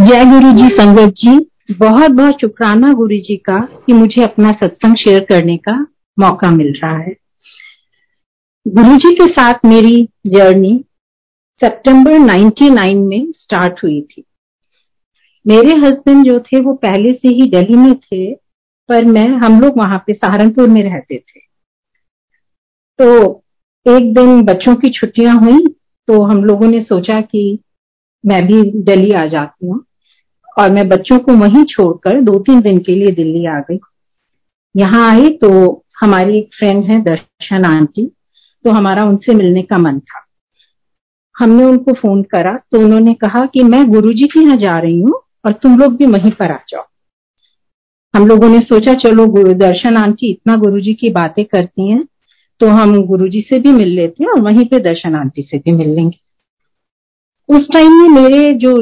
जय 0.00 0.24
गुरु 0.24 0.52
जी 0.52 0.68
संगत 0.68 1.12
जी। 1.16 1.50
बहुत 1.74 2.10
बहुत 2.10 2.34
शुक्राना 2.40 2.92
गुरु 2.92 3.16
जी 3.16 3.36
का 3.36 3.60
कि 3.86 3.92
मुझे 3.92 4.22
अपना 4.22 4.52
सत्संग 4.52 4.96
शेयर 4.96 5.20
करने 5.24 5.56
का 5.56 5.86
मौका 6.18 6.50
मिल 6.50 6.72
रहा 6.82 6.98
है। 6.98 7.16
गुरु 8.68 8.96
जी 8.96 9.14
के 9.14 9.26
साथ 9.26 9.54
मेरी 9.64 10.08
जर्नी 10.26 10.84
सितंबर 11.62 12.12
99 12.12 12.94
में 12.94 13.32
स्टार्ट 13.32 13.80
हुई 13.84 14.00
थी। 14.02 14.24
मेरे 15.46 15.72
हस्बैंड 15.72 16.24
जो 16.24 16.38
थे, 16.38 16.60
वो 16.60 16.74
पहले 16.74 17.12
से 17.12 17.28
ही 17.28 17.50
दिल्ली 17.50 17.76
में 17.76 17.94
थे, 17.94 18.34
पर 18.88 19.04
मैं, 19.04 19.28
हम 19.28 19.60
लोग 19.60 19.78
वहाँ 19.78 20.04
पे 20.06 20.12
सहारनपुर 20.12 20.68
में 20.68 20.82
रहते 20.82 21.18
थे। 21.18 21.40
तो 22.98 23.30
एक 23.96 24.14
दिन 24.14 24.42
बच्चों 24.42 24.74
की 24.74 24.90
छुट्टियाँ 24.90 25.36
हुई 25.36 25.66
तो 26.06 26.22
हम 26.22 26.44
लोगों 26.44 26.66
ने 26.66 26.82
सोचा 26.82 27.20
कि 27.20 27.58
मैं 28.26 28.46
भी 28.46 28.62
दिल्ली 28.82 29.12
आ 29.12 29.26
जाती 29.26 29.66
हूँ। 29.66 29.80
और 30.60 30.70
मैं 30.72 30.88
बच्चों 30.88 31.18
को 31.18 31.34
वहीं 31.36 31.64
छोड़कर 31.66 32.20
दो 32.22 32.38
तीन 32.38 32.60
दिन 32.60 32.78
के 32.78 32.94
लिए 32.94 33.14
दिल्ली 33.14 33.46
आ 33.48 33.58
गई। 33.60 33.78
यहाँ 34.74 35.08
आई 35.10 35.28
तो 35.36 35.50
हमारी 36.00 36.38
एक 36.38 36.54
फ्रेंड 36.54 36.84
है, 36.84 37.00
दर्शन 37.02 37.64
आंटी 37.66 38.06
तो 38.64 38.70
हमारा 38.70 39.04
उनसे 39.04 39.34
मिलने 39.34 39.62
का 39.62 39.78
मन 39.78 39.98
था। 40.00 40.24
हमने 41.36 41.64
उनको 41.64 41.92
फ़ोन 41.92 42.22
करा 42.32 42.56
तो 42.72 42.80
उन्होंने 42.80 43.14
कहा 43.16 43.44
कि 43.46 43.62
मैं 43.64 43.84
गुरुजी 43.90 44.26
के 44.26 44.40
यहाँ 44.40 44.56
जा 44.58 44.76
रही 44.78 45.00
हूँ 45.00 45.20
और 45.46 45.52
तुम 45.54 45.78
लोग 45.78 45.96
भी 45.96 46.06
वहीं 46.08 46.30
पर 46.30 46.52
आ 46.52 46.58
जाओ। 46.68 46.84
हम 48.14 48.26
लोगों 48.26 48.48
ने 48.48 48.58
सोचा, 48.60 48.94
चलो 48.94 49.26
दर्शन 49.54 49.96
आंटी, 49.96 50.30
इतना 50.30 50.56
गुरुजी 50.58 50.94
की 50.94 51.10
बातें 51.12 51.44
करती 51.44 51.88
हैं 51.88 52.04
तो 52.60 52.68
हम 52.68 52.92
गुरुजी 53.06 53.40
से 53.40 53.58
भी 53.58 53.72
मिल 53.72 53.88
लेते 53.88 54.24
हैं 54.24 54.30
और 54.30 54.40
वहीं 54.42 54.64
पे 54.64 54.78
दर्शन 54.80 55.14
आंटी 55.16 55.42
से 55.42 55.58
भी 55.58 55.72
मिल 55.72 55.88
लेंगे। 55.90 56.18
उस 57.48 57.68
टाइम 57.72 57.92
में 57.92 58.08
मेरे 58.12 58.52
जो 58.56 58.72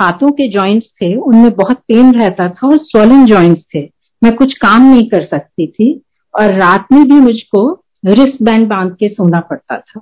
हाथों 0.00 0.30
के 0.30 0.48
जॉइंट्स 0.48 0.86
थे, 0.86 1.14
उनमें 1.14 1.50
बहुत 1.50 1.76
पेन 1.76 2.14
रहता 2.14 2.48
था 2.48 2.66
और 2.66 2.78
स्वलन 2.78 3.26
जॉइंट्स 3.26 3.62
थे। 3.74 3.92
मैं 4.22 4.36
कुछ 4.36 4.54
काम 4.54 4.90
नहीं 4.90 5.08
कर 5.08 5.24
सकती 5.24 5.66
थी 5.66 6.02
और 6.34 6.52
रात 6.52 6.86
में 6.92 7.04
भी 7.04 7.14
मुझको 7.14 7.84
रिस्ट 8.06 8.42
बैंड 8.42 8.68
बाँध 8.68 8.92
के 8.92 9.08
सोना 9.08 9.40
पड़ता 9.40 9.78
था। 9.78 10.00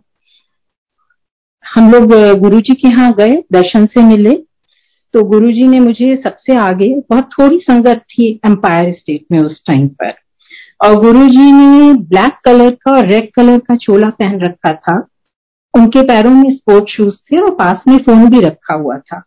हम 1.75 1.93
लोग 1.93 2.39
गुरु 2.41 2.61
जी 2.61 2.75
के 2.75 2.89
यहाँ 2.89 3.15
गए, 3.15 3.45
दर्शन 3.53 3.87
से 3.87 4.03
मिले। 4.03 4.43
तो 5.13 5.25
गुरु 5.25 5.53
जी 5.53 5.69
ने 5.69 5.81
मुझे 5.81 6.17
सबसे 6.17 6.57
आगे 6.57 6.95
बहुत 7.11 7.25
थोड़ी 7.25 7.59
संगत 7.61 7.97
थी 7.97 8.41
एम्पायर 8.47 8.95
स्टेट 8.95 9.25
में 9.33 9.39
उस 9.39 9.67
टाइम 9.67 9.89
पर। 9.89 10.13
और 10.85 11.01
गुरु 11.01 11.29
जी 11.29 11.53
ने 11.53 11.95
ब्लैक 11.95 12.33
कलर 12.45 12.71
का 12.71 12.93
और 12.93 13.07
रेड 13.07 13.31
कलर 13.35 13.59
का 13.59 13.77
चोला 13.77 14.09
पहन 14.09 14.41
रखा 14.41 14.75
था। 14.75 15.07
उनके 15.75 16.03
पैरों 16.03 16.31
में 16.31 16.57
स्पोर्ट 16.57 16.89
शूज़ 16.89 17.15
थे 17.15 17.39
और 17.39 17.55
पास 17.55 17.81
में 17.89 17.99
फ़ोन 17.99 18.31
भी 18.31 18.41
रखा 18.41 18.75
हुआ 18.75 18.97
था। 18.99 19.23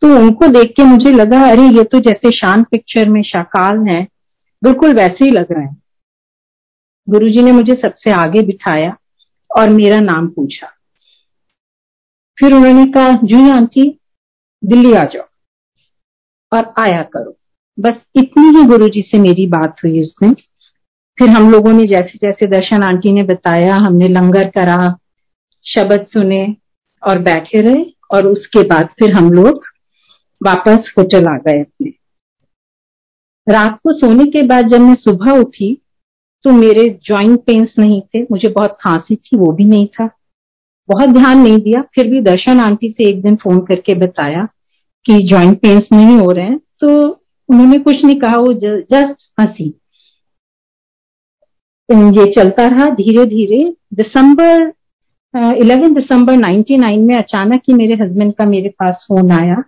तो 0.00 0.16
उनको 0.16 0.48
देख 0.48 0.72
के 0.76 0.84
मुझे 0.84 1.12
लगा, 1.12 1.50
अरे, 1.50 1.62
ये 1.62 1.84
तो 1.84 2.00
जैसे 2.00 2.30
शान 2.30 2.62
पिक्चर 2.62 3.08
में 3.08 3.22
शाकाल 3.22 3.88
है। 3.88 4.08
बिल्कुल 4.64 4.92
वैसे 4.92 5.24
ही 5.24 5.30
लग 5.30 5.46
रहे 5.52 5.64
हैं। 5.64 5.82
गुरुजी 7.08 7.42
ने 7.42 7.52
मुझे 7.52 7.74
सबसे 7.74 8.10
आगे 8.10 8.42
बिठाया 8.42 8.96
और 9.56 9.68
मेरा 9.68 10.00
नाम 10.00 10.28
पूछा। 10.28 10.66
फिर 12.40 12.52
उन्होंने 12.52 12.92
कहा 12.92 13.18
जूही 13.24 13.50
आंटी, 13.50 13.98
दिल्ली 14.64 14.92
आ 14.92 15.04
जाओ 15.04 15.24
और 16.52 16.74
आया 16.78 17.02
करो। 17.02 17.36
बस 17.80 17.94
इतनी 18.16 18.58
ही 18.58 18.64
गुरुजी 18.64 19.02
से 19.02 19.18
मेरी 19.18 19.46
बात 19.46 19.76
हुई 19.84 20.00
उस 20.00 20.16
दिन। 20.22 20.34
फिर 21.18 21.28
हम 21.28 21.50
लोगों 21.50 21.72
ने 21.72 21.86
जैसे 21.86 22.18
जैसे 22.18 22.46
दर्शन 22.46 22.82
आंटी 22.82 23.12
ने 23.12 23.22
बताया, 23.22 23.76
हमने 23.76 24.08
लंगर 24.08 24.48
करा, 24.48 24.98
शब्द 25.64 26.06
सुने 26.06 26.56
और 27.06 27.18
बैठे 27.18 27.60
रहे 27.60 27.84
और 28.14 28.26
उसके 28.26 28.62
बाद 28.62 28.86
फिर 28.86 29.12
हम 29.12 29.32
लोग 29.32 29.64
वापस 30.40 30.92
होटल 30.98 31.26
आ 31.26 31.36
गए 31.38 31.60
अपने। 31.60 31.90
रात 33.46 33.78
को 33.78 33.92
सोने 33.98 34.24
के 34.24 34.42
बाद 34.42 34.68
जब 34.68 34.80
मैं 34.80 34.94
सुबह 34.94 35.30
उठी 35.32 35.74
तो 36.44 36.52
मेरे 36.52 36.88
ज्वाइंट 37.04 37.40
पेन्स 37.40 37.70
नहीं 37.78 38.00
थे, 38.02 38.22
मुझे 38.22 38.48
बहुत 38.48 38.76
खांसी 38.80 39.16
थी, 39.16 39.36
वो 39.36 39.52
भी 39.52 39.64
नहीं 39.64 39.86
था। 39.88 40.06
बहुत 40.88 41.08
ध्यान 41.08 41.38
नहीं 41.38 41.58
दिया, 41.58 41.82
फिर 41.94 42.10
भी 42.10 42.20
दर्शन 42.22 42.60
आंटी 42.60 42.90
से 42.90 43.08
एक 43.08 43.22
दिन 43.22 43.36
फ़ोन 43.36 43.60
करके 43.60 43.94
बताया 43.96 44.46
कि 45.06 45.18
ज्वाइंट 45.28 45.58
पेन्स 45.58 45.84
नहीं 45.92 46.16
हो 46.16 46.30
रहे 46.30 46.44
हैं 46.44 46.58
तो 46.80 46.88
उन्होंने 47.48 47.78
कुछ 47.78 48.04
नहीं 48.04 48.18
कहा, 48.20 48.36
वो 48.36 48.52
जस्ट 48.52 49.30
हँसी। 49.40 49.72
ये 51.88 52.24
चलता 52.32 52.66
रहा 52.68 52.86
धीरे 52.94 53.24
धीरे 53.26 53.62
दिसंबर 53.94 54.72
इलेवन 55.56 55.94
दिसंबर 55.94 56.36
99 56.36 57.02
में 57.02 57.14
अचानक 57.16 57.62
ही 57.68 57.74
मेरे 57.74 57.94
हस्बैंड 57.94 58.32
का 58.34 58.44
मेरे 58.44 58.68
पास 58.78 59.04
फ़ोन 59.08 59.30
आया। 59.32 59.62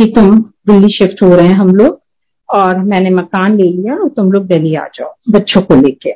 कि 0.00 0.06
तुम 0.06 0.38
दिल्ली 0.40 0.92
शिफ्ट 0.92 1.22
हो 1.22 1.34
रहे 1.36 1.46
हैं 1.46 1.54
हम 1.54 1.68
लोग, 1.68 2.00
और 2.48 2.78
मैंने 2.78 3.10
मकान 3.10 3.56
ले 3.56 3.64
लिया 3.64 3.94
और 3.94 4.08
तुम 4.08 4.32
लोग 4.32 4.46
दिल्ली 4.46 4.74
आ 4.74 4.84
जाओ, 4.94 5.14
बच्चों 5.30 5.62
को 5.62 5.74
लेके। 5.74 6.10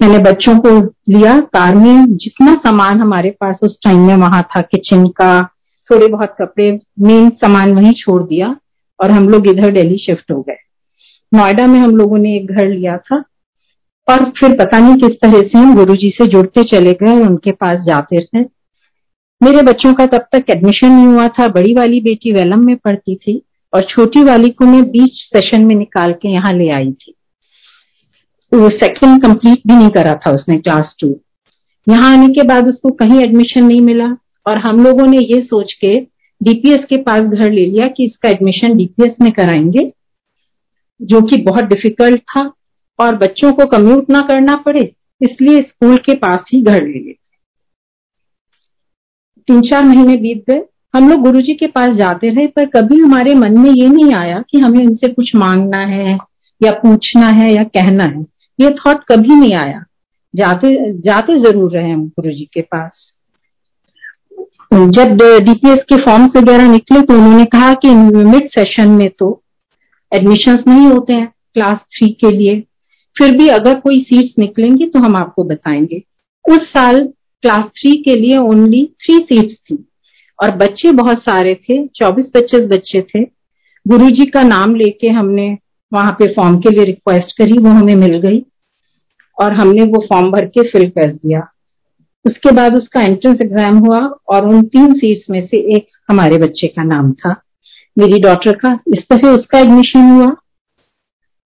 मैंने 0.00 0.18
बच्चों 0.18 0.58
को 0.58 0.70
लिया, 1.08 1.38
कार 1.40 1.74
में, 1.74 2.16
जितना 2.16 2.54
सामान 2.54 3.00
हमारे 3.00 3.30
पास 3.30 3.60
उस 3.62 3.78
टाइम 3.84 4.06
में 4.06 4.14
वहाँ 4.14 4.42
था 4.42 4.60
किचन 4.60 5.06
का, 5.08 5.42
थोड़े 5.90 6.06
बहुत 6.08 6.34
कपड़े 6.40 6.80
मेन 7.00 7.30
सामान 7.30 7.72
वहीं 7.72 7.92
छोड़ 7.92 8.22
दिया, 8.22 8.56
और 9.02 9.10
हम 9.10 9.28
लोग 9.28 9.46
इधर 9.46 9.70
दिल्ली 9.70 9.98
शिफ्ट 9.98 10.30
हो 10.32 10.40
गए। 10.42 10.56
नोएडा 11.32 11.66
में 11.66 11.78
हम 11.80 11.96
लोगों 11.96 12.18
ने 12.18 12.36
एक 12.36 12.52
घर 12.52 12.68
लिया 12.68 12.96
था, 12.96 13.24
और 14.08 14.24
फिर 14.40 14.56
पता 14.58 14.78
नहीं 14.78 14.96
किस 14.96 15.20
तरह 15.20 15.40
से 15.40 15.58
हम 15.58 15.74
गुरु 15.76 15.94
जी 15.94 16.10
से 16.10 16.26
जुड़ते 16.26 16.64
चले 16.64 16.92
गए 16.92 17.14
और 17.14 17.22
उनके 17.22 17.52
पास 17.52 17.80
जाते 17.80 18.18
रहे 18.18 18.44
मेरे 19.40 19.62
बच्चों 19.62 19.92
का 19.94 20.04
तब 20.06 20.26
तक 20.32 20.50
एडमिशन 20.50 20.88
नहीं 20.88 21.06
हुआ 21.06 21.26
था। 21.28 21.46
बड़ी 21.48 21.74
वाली 21.74 22.00
बेटी 22.00 22.32
वेलम 22.32 22.64
में 22.66 22.76
पढ़ती 22.76 23.14
थी 23.16 23.40
और 23.72 23.82
छोटी 23.82 24.22
वाली 24.24 24.48
को 24.50 24.64
मैं 24.64 24.82
बीच 24.84 25.20
सेशन 25.26 25.64
में 25.64 25.74
निकाल 25.74 26.12
के 26.12 26.28
यहाँ 26.28 26.52
ले 26.52 26.68
आई 26.70 26.92
थी। 26.92 27.14
वो 28.52 28.68
सेकंड 28.70 29.22
कंप्लीट 29.22 29.66
भी 29.66 29.74
नहीं 29.74 29.88
करा 29.90 30.14
था 30.16 30.30
उसने 30.30 30.56
क्लास 30.58 30.94
टू 31.00 31.08
यहाँ 31.86 32.12
आने 32.12 32.28
के 32.28 32.42
बाद 32.42 32.68
उसको 32.68 32.90
कहीं 32.94 33.20
एडमिशन 33.20 33.64
नहीं 33.64 33.80
मिला 33.80 34.06
और 34.46 34.58
हम 34.58 34.82
लोगों 34.84 35.06
ने 35.06 35.18
ये 35.18 35.40
सोच 35.42 35.72
के 35.74 35.94
डीपीएस 36.40 36.84
के 36.84 36.96
पास 36.96 37.20
घर 37.20 37.50
ले 37.52 37.66
लिया 37.66 37.86
कि 37.86 38.04
इसका 38.04 38.28
एडमिशन 38.28 38.76
डीपीएस 38.76 39.14
में 39.20 39.30
कराएँगे, 39.32 39.92
जो 41.00 41.20
कि 41.20 41.36
बहुत 41.42 41.64
डिफ़िकल्ट 41.64 42.20
था 42.22 42.50
और 42.98 43.16
बच्चों 43.16 43.52
को 43.52 43.66
कम्यूट 43.66 44.10
ना 44.10 44.20
करना 44.20 44.56
पड़े, 44.56 44.80
इसलिए 45.20 45.60
स्कूल 45.60 45.96
के 45.96 46.14
पास 46.16 46.50
ही 46.52 46.62
घर 46.62 46.82
ले 46.82 46.98
लेते 46.98 47.07
तीन 49.48 49.60
चार 49.62 49.84
महीने 49.84 50.16
बीत 50.16 50.44
गए। 50.50 50.60
हम 50.94 51.08
लोग 51.08 51.20
गुरु 51.20 51.40
जी 51.40 51.54
के 51.54 51.66
पास 51.66 51.90
जाते 51.90 52.28
रहे, 52.30 52.46
पर 52.46 52.66
कभी 52.66 53.00
हमारे 53.00 53.34
मन 53.34 53.58
में 53.58 53.70
ये 53.70 53.88
नहीं 53.88 54.14
आया 54.14 54.42
कि 54.50 54.58
हमें 54.58 54.84
उनसे 54.86 55.08
कुछ 55.08 55.34
मांगना 55.36 55.82
है, 55.86 56.16
या 56.60 56.72
पूछना 56.74 57.28
है, 57.28 57.52
या 57.52 57.62
कहना 57.66 58.04
है। 58.04 58.22
ये 58.58 58.70
थॉट 58.76 59.04
कभी 59.08 59.34
नहीं 59.36 59.54
आया। 59.56 59.84
जाते 60.34 60.70
जाते 61.00 61.38
ज़रूर 61.42 61.72
रहे 61.72 61.90
हम 61.90 62.06
गुरु 62.08 62.30
जी 62.30 62.44
के 62.54 62.62
पास। 62.64 63.14
जब 64.72 65.16
डीपीएस 65.44 65.78
के 65.88 65.96
फॉर्म्स 65.96 66.36
वगैरह 66.36 66.70
निकले 66.70 67.00
तो 67.00 67.14
उन्होंने 67.14 67.44
कहा 67.46 67.72
कि 67.74 67.90
मिड 67.90 68.48
सेशन 68.48 68.88
में 68.90 69.08
तो 69.18 69.30
एडमिशंस 70.12 70.64
नहीं 70.68 70.86
होते 70.86 71.12
हैं 71.12 71.26
क्लास 71.54 71.78
थ्री 71.90 72.08
के 72.20 72.30
लिए। 72.30 72.60
फिर 73.16 73.36
भी 73.36 73.48
अगर 73.50 73.78
कोई 73.80 74.00
सीट्स 74.00 74.38
निकलेंगी 74.38 74.86
तो 74.86 74.98
हम 74.98 75.16
आपको 75.16 75.44
बताएँगे। 75.44 76.02
उस 76.44 76.68
साल 76.68 77.00
क्लास 77.42 77.64
थ्री 77.64 77.92
के 78.02 78.14
लिए 78.14 78.36
ओनली 78.36 78.84
थ्री 79.00 79.18
सीट्स 79.18 79.54
थी। 79.60 79.84
और 80.38 80.50
बच्चे 80.56 80.92
बहुत 80.92 81.22
सारे 81.22 81.54
थे, 81.54 81.86
चौबीस 81.86 82.30
पच्चीस 82.34 82.66
बच्चे 82.66 83.00
थे। 83.02 83.22
गुरुजी 83.86 84.24
का 84.26 84.42
नाम 84.42 84.74
लेके 84.74 85.08
हमने 85.08 85.56
वहाँ 85.92 86.12
पे 86.12 86.26
फॉर्म 86.26 86.58
के 86.58 86.70
लिए 86.70 86.84
रिक्वेस्ट 86.84 87.36
करी, 87.38 87.58
वो 87.58 87.70
हमें 87.70 87.94
मिल 87.96 88.16
गई। 88.18 88.44
और 89.38 89.52
हमने 89.52 89.82
वो 89.82 90.06
फॉर्म 90.06 90.30
भर 90.30 90.46
के 90.46 90.68
फिल 90.68 90.88
कर 90.90 91.12
दिया। 91.12 91.40
उसके 92.24 92.50
बाद 92.50 92.74
उसका 92.74 93.00
एंट्रेंस 93.00 93.40
एग्ज़ाम 93.40 93.76
हुआ 93.78 93.98
और 94.28 94.46
उन 94.46 94.62
तीन 94.62 94.94
सीट्स 94.94 95.30
में 95.30 95.40
से 95.46 95.56
एक 95.76 95.86
हमारे 96.08 96.38
बच्चे 96.38 96.66
का 96.66 96.82
नाम 96.82 97.12
था। 97.12 97.34
मेरी 97.96 98.18
डॉटर 98.20 98.56
का 98.56 98.78
इस 98.88 99.04
तरह 99.10 99.28
उसका 99.28 99.58
एडमिशन 99.58 100.10
हुआ। 100.10 100.34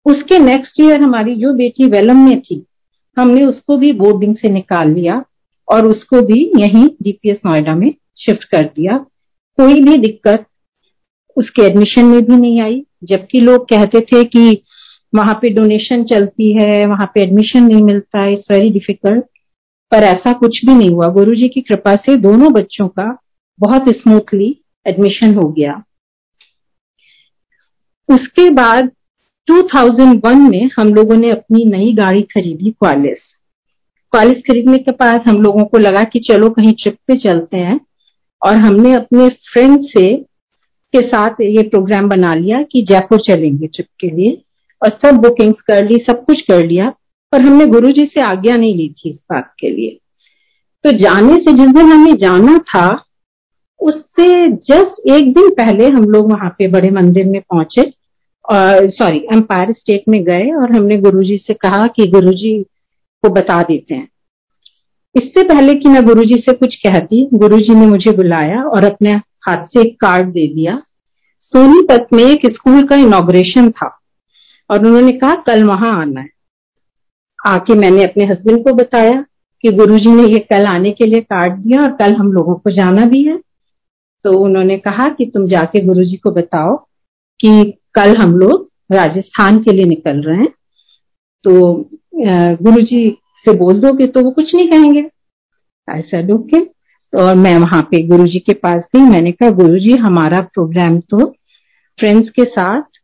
उसके 0.07 0.39
नेक्स्ट 0.39 0.81
ईयर 0.81 1.01
हमारी 1.01 1.35
जो 1.35 1.53
बेटी 1.55 1.87
वेलम 1.87 2.25
में 2.25 2.41
थी, 2.41 2.65
हमने 3.17 3.45
उसको 3.45 3.77
भी 3.77 3.93
बोर्डिंग 3.93 4.37
से 4.37 4.49
निकाल 4.49 4.91
लिया। 4.91 5.23
और 5.71 5.87
उसको 5.87 6.21
भी 6.21 6.53
यहीं 6.57 6.89
डीपीएस 7.03 7.37
नोएडा 7.47 7.75
में 7.75 7.95
शिफ्ट 8.19 8.45
कर 8.45 8.67
दिया। 8.67 8.97
कोई 9.59 9.81
भी 9.81 9.97
दिक्कत 9.97 10.47
उसके 11.37 11.63
एडमिशन 11.63 12.05
में 12.05 12.23
भी 12.23 12.37
नहीं 12.37 12.61
आई, 12.61 12.87
जबकि 13.05 13.41
लोग 13.41 13.69
कहते 13.69 14.01
थे 14.01 14.25
कि 14.25 14.63
वहाँ 15.15 15.35
पे 15.43 15.51
डोनेशन 15.51 16.05
चलती 16.05 16.53
है, 16.53 16.87
वहाँ 16.87 17.07
पे 17.15 17.23
एडमिशन 17.23 17.63
नहीं 17.63 17.83
मिलता 17.83 18.27
इट्स 18.27 18.51
वेरी 18.51 18.71
डिफ़िकल्ट 18.71 19.25
पर 19.93 20.03
ऐसा 20.03 20.33
कुछ 20.33 20.65
भी 20.65 20.75
नहीं 20.75 20.91
हुआ। 20.91 21.09
गुरु 21.09 21.35
जी 21.35 21.49
की 21.49 21.61
कृपा 21.61 21.95
से 21.97 22.17
दोनों 22.17 22.53
बच्चों 22.53 22.89
का 22.89 23.19
बहुत 23.61 23.89
स्मूथली 23.89 24.57
एडमिशन 24.87 25.35
हो 25.35 25.49
गया। 25.49 25.83
उसके 28.09 28.51
बाद 28.51 28.91
2001 29.49 30.51
में 30.51 30.71
हम 30.79 30.95
लोगों 30.95 31.17
ने 31.17 31.31
अपनी 31.31 31.65
नई 31.65 31.93
गाड़ी 31.93 32.23
खरीदी 32.23 32.71
क्वालिस 32.71 33.19
क्वालिस 34.13 34.39
खरीदने 34.39 34.79
के 34.79 34.93
बाद 34.93 35.23
हम 35.29 35.43
लोगों 35.43 35.65
को 35.65 35.79
लगा 35.79 36.05
कि 36.05 36.19
चलो 36.19 36.51
कहीं 36.51 36.73
ट्रिप 36.73 36.97
पे 37.09 37.17
चलते 37.17 37.57
हैं। 37.57 37.81
और 38.47 38.57
हमने 38.57 38.93
अपने 38.95 39.29
फ्रेंड 39.29 39.81
से 39.83 40.17
के 40.95 41.01
साथ 41.09 41.31
ये 41.41 41.63
प्रोग्राम 41.63 42.09
बना 42.09 42.35
लिया 42.35 42.63
कि 42.63 42.83
जयपुर 42.83 43.21
चलेंगे 43.21 43.67
ट्रिप 43.67 43.87
के 44.01 44.11
लिए। 44.11 44.43
और 44.83 44.99
सब 45.05 45.17
बुकिंग्स 45.17 45.61
कर 45.61 45.85
ली, 45.85 45.97
सब 45.97 46.25
कुछ 46.25 46.41
कर 46.41 46.65
लिया। 46.67 46.93
पर 47.33 47.41
हमने 47.41 47.67
गुरु 47.67 47.91
जी 47.93 48.05
से 48.07 48.21
आज्ञा 48.21 48.57
नहीं 48.57 48.75
ली 48.77 48.89
थी 48.89 49.11
इस 49.11 49.17
बात 49.17 49.53
के 49.59 49.71
लिए। 49.71 49.99
तो 50.85 50.91
जाने 50.91 51.35
से 51.35 51.53
जिस 51.53 51.69
दिन 51.69 51.87
हमें 51.87 52.15
जाना 52.15 52.59
था, 52.59 53.05
उससे 53.81 54.49
जस्ट 54.49 55.11
एक 55.11 55.33
दिन 55.33 55.51
पहले 55.51 55.89
हम 55.89 56.05
लोग 56.05 56.33
वहाँ 56.33 56.51
पे 56.51 56.69
बड़े 56.69 56.91
मंदिर 56.91 57.27
में 57.27 57.41
पहुँचे। 57.41 57.93
सॉरी 58.91 59.19
एम्पायर 59.33 59.73
स्टेट 59.73 60.03
में 60.09 60.25
गए 60.25 60.51
और 60.53 60.73
हमने 60.73 60.97
गुरुजी 60.97 61.37
से 61.37 61.55
कहा 61.55 61.87
कि 61.87 62.07
गुरुजी 62.07 62.65
को 63.23 63.31
बता 63.31 63.63
देते 63.63 63.95
हैं। 63.95 64.09
इससे 65.17 65.43
पहले 65.43 65.75
कि 65.75 65.89
मैं 65.89 66.05
गुरुजी 66.05 66.35
से 66.35 66.53
कुछ 66.53 66.75
कहती, 66.77 67.29
गुरुजी 67.35 67.75
ने 67.75 67.87
मुझे 67.87 68.13
बुलाया 68.13 68.63
और 68.63 68.85
अपने 68.85 69.13
हाथ 69.13 69.65
से 69.65 69.81
एक 69.81 70.01
कार्ड 70.01 70.27
दे 70.27 70.47
दिया। 70.55 70.83
सोनीपत 71.41 72.07
में 72.13 72.25
एक 72.25 72.41
स्कूल 72.47 72.83
का 72.83 72.97
इनोग्रेशन 72.97 73.71
था 73.71 74.01
और 74.71 74.87
उन्होंने 74.87 75.13
कहा, 75.13 75.35
कल 75.35 75.65
वहाँ 75.65 76.01
आना 76.01 76.21
है। 76.21 76.29
आके 77.47 77.75
मैंने 77.75 78.05
अपने 78.05 78.25
हस्बैंड 78.25 78.65
को 78.65 78.73
बताया 78.73 79.25
कि 79.63 79.71
गुरुजी 79.71 80.11
ने 80.11 80.23
ये 80.23 80.39
कल 80.39 80.67
आने 80.67 80.91
के 80.91 81.07
लिए 81.07 81.21
कार्ड 81.21 81.53
दिया 81.53 81.83
और 81.83 81.93
कल 81.93 82.15
हम 82.15 82.33
लोगों 82.33 82.55
को 82.55 82.71
जाना 82.71 83.05
भी 83.05 83.23
है। 83.23 83.39
तो 84.25 84.39
उन्होंने 84.39 84.79
कहा 84.79 85.09
कि 85.09 85.27
तुम 85.27 85.49
जाके 85.49 85.85
गुरुजी 85.85 86.17
को 86.17 86.31
बताओ 86.31 86.77
कि 87.41 87.79
कल 87.95 88.17
हम 88.17 88.37
लोग 88.37 88.69
राजस्थान 88.93 89.59
के 89.59 89.73
लिए 89.73 89.85
निकल 89.85 90.23
रहे 90.23 90.39
हैं। 90.39 90.49
तो 91.45 91.81
गुरुजी 92.23 93.09
से 93.47 93.53
बोल 93.57 93.81
दोगे 93.81 94.07
तो 94.07 94.21
वो 94.21 94.31
कुछ 94.31 94.55
नहीं 94.55 94.69
कहेंगे। 94.69 95.05
ऐसा 95.89 96.21
लोग 96.21 96.49
के 96.49 96.61
तो 96.61 97.19
और 97.21 97.35
मैं 97.37 97.57
वहाँ 97.57 97.83
पे 97.83 98.03
गुरु 98.09 98.27
जी 98.27 98.39
के 98.39 98.53
पास 98.55 98.85
गई। 98.97 99.01
मैंने 99.03 99.33
कहा 99.33 99.51
गुरु 99.53 99.79
जी 99.79 99.97
हमारा 99.99 100.41
प्रोग्राम 100.55 100.99
तो 101.01 101.25
फ्रेंड्स 101.99 102.29
के 102.31 102.45
साथ 102.47 102.99